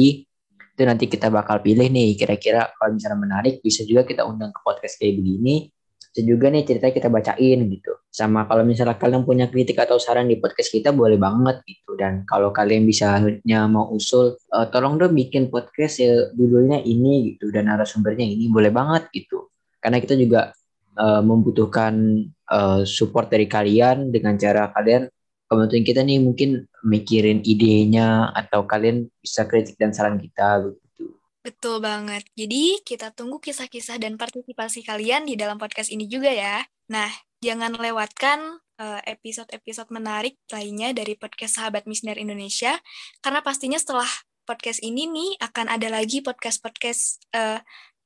itu 0.73 0.83
nanti 0.89 1.05
kita 1.05 1.29
bakal 1.29 1.61
pilih 1.61 1.85
nih 1.85 2.17
kira-kira 2.17 2.73
kalau 2.73 2.97
misalnya 2.97 3.19
menarik 3.21 3.61
bisa 3.61 3.85
juga 3.85 4.09
kita 4.09 4.25
undang 4.25 4.49
ke 4.49 4.59
podcast 4.65 4.97
kayak 4.97 5.21
begini. 5.21 5.69
Bisa 6.13 6.21
juga 6.25 6.49
nih 6.49 6.65
cerita 6.65 6.89
kita 6.89 7.09
bacain 7.13 7.59
gitu. 7.69 7.93
Sama 8.09 8.45
kalau 8.49 8.65
misalnya 8.65 8.97
kalian 8.97 9.25
punya 9.25 9.49
kritik 9.49 9.77
atau 9.81 10.01
saran 10.01 10.29
di 10.29 10.37
podcast 10.41 10.73
kita 10.73 10.89
boleh 10.89 11.17
banget 11.21 11.61
gitu. 11.65 11.93
Dan 11.93 12.25
kalau 12.25 12.49
kalian 12.49 12.89
bisanya 12.89 13.69
mau 13.69 13.89
usul 13.93 14.33
eh, 14.33 14.67
tolong 14.73 14.97
dong 14.97 15.13
bikin 15.13 15.53
podcast 15.53 16.01
ya 16.01 16.33
judulnya 16.33 16.81
ini 16.81 17.33
gitu 17.33 17.53
dan 17.53 17.69
narasumbernya 17.69 18.25
ini 18.25 18.49
boleh 18.49 18.73
banget 18.73 19.13
gitu. 19.13 19.53
Karena 19.77 20.01
kita 20.01 20.17
juga 20.17 20.53
eh, 20.97 21.21
membutuhkan 21.21 21.93
eh, 22.49 22.81
support 22.85 23.29
dari 23.29 23.45
kalian 23.45 24.09
dengan 24.09 24.37
cara 24.41 24.73
kalian 24.73 25.05
kebantuin 25.53 25.85
kita 25.85 26.01
nih 26.01 26.17
mungkin 26.17 26.65
mikirin 26.81 27.45
idenya 27.45 28.33
atau 28.33 28.65
kalian 28.65 29.07
bisa 29.21 29.45
kritik 29.45 29.77
dan 29.77 29.93
saran 29.93 30.17
kita 30.17 30.65
begitu. 30.65 31.13
Betul 31.45 31.79
banget. 31.83 32.25
Jadi 32.33 32.81
kita 32.81 33.13
tunggu 33.13 33.37
kisah-kisah 33.37 34.01
dan 34.01 34.17
partisipasi 34.17 34.81
kalian 34.81 35.29
di 35.29 35.37
dalam 35.37 35.61
podcast 35.61 35.93
ini 35.93 36.09
juga 36.09 36.33
ya. 36.33 36.65
Nah, 36.89 37.11
jangan 37.43 37.77
lewatkan 37.77 38.63
eh, 38.81 39.01
episode-episode 39.13 39.93
menarik 39.93 40.39
lainnya 40.49 40.95
dari 40.97 41.13
podcast 41.13 41.61
Sahabat 41.61 41.85
Misner 41.85 42.17
Indonesia, 42.17 42.79
karena 43.21 43.45
pastinya 43.45 43.77
setelah 43.77 44.07
podcast 44.43 44.81
ini 44.81 45.07
nih 45.07 45.31
akan 45.39 45.71
ada 45.71 45.87
lagi 45.93 46.19
podcast-podcast 46.25 47.29
eh, 47.35 47.59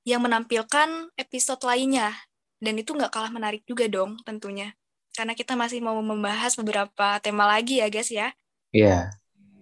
yang 0.03 0.25
menampilkan 0.25 1.13
episode 1.15 1.61
lainnya. 1.63 2.13
Dan 2.57 2.81
itu 2.81 2.97
nggak 2.97 3.13
kalah 3.13 3.29
menarik 3.29 3.61
juga 3.69 3.85
dong 3.85 4.17
tentunya. 4.25 4.73
Karena 5.17 5.33
kita 5.33 5.57
masih 5.57 5.81
mau 5.81 5.97
membahas 5.97 6.53
beberapa 6.53 7.17
tema 7.25 7.49
lagi 7.49 7.81
ya 7.81 7.89
guys 7.89 8.13
ya. 8.13 8.29
Iya. 8.69 9.09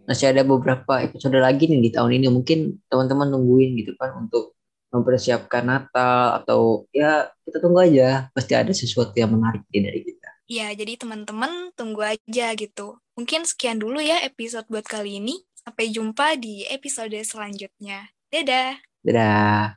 masih 0.06 0.30
ada 0.30 0.46
beberapa 0.46 1.02
episode 1.02 1.34
lagi 1.41 1.65
nih 1.65 1.82
di 1.82 1.89
tahun 1.89 2.22
ini 2.22 2.30
mungkin 2.30 2.78
teman-teman 2.86 3.26
nungguin 3.26 3.74
gitu 3.74 3.98
kan 3.98 4.13
untuk 4.13 4.54
mempersiapkan 4.94 5.65
Natal 5.65 6.46
atau 6.46 6.86
ya 6.94 7.26
kita 7.41 7.58
tunggu 7.58 7.82
aja 7.82 8.30
pasti 8.30 8.54
ada 8.54 8.70
sesuatu 8.70 9.18
yang 9.18 9.34
menarik 9.34 9.65
dari 9.74 10.06
kita. 10.06 10.30
Ya, 10.46 10.70
jadi 10.78 10.94
teman-teman 11.02 11.74
tunggu 11.74 12.06
aja 12.06 12.54
gitu. 12.54 13.02
Mungkin 13.18 13.50
sekian 13.50 13.82
dulu 13.82 13.98
ya 13.98 14.22
episode 14.22 14.70
buat 14.70 14.86
kali 14.86 15.18
ini. 15.18 15.41
Sampai 15.58 15.89
jumpa 15.89 16.38
di 16.38 16.62
episode 16.70 17.18
selanjutnya. 17.26 18.13
Dadah! 18.30 18.78
Dadah! 19.02 19.74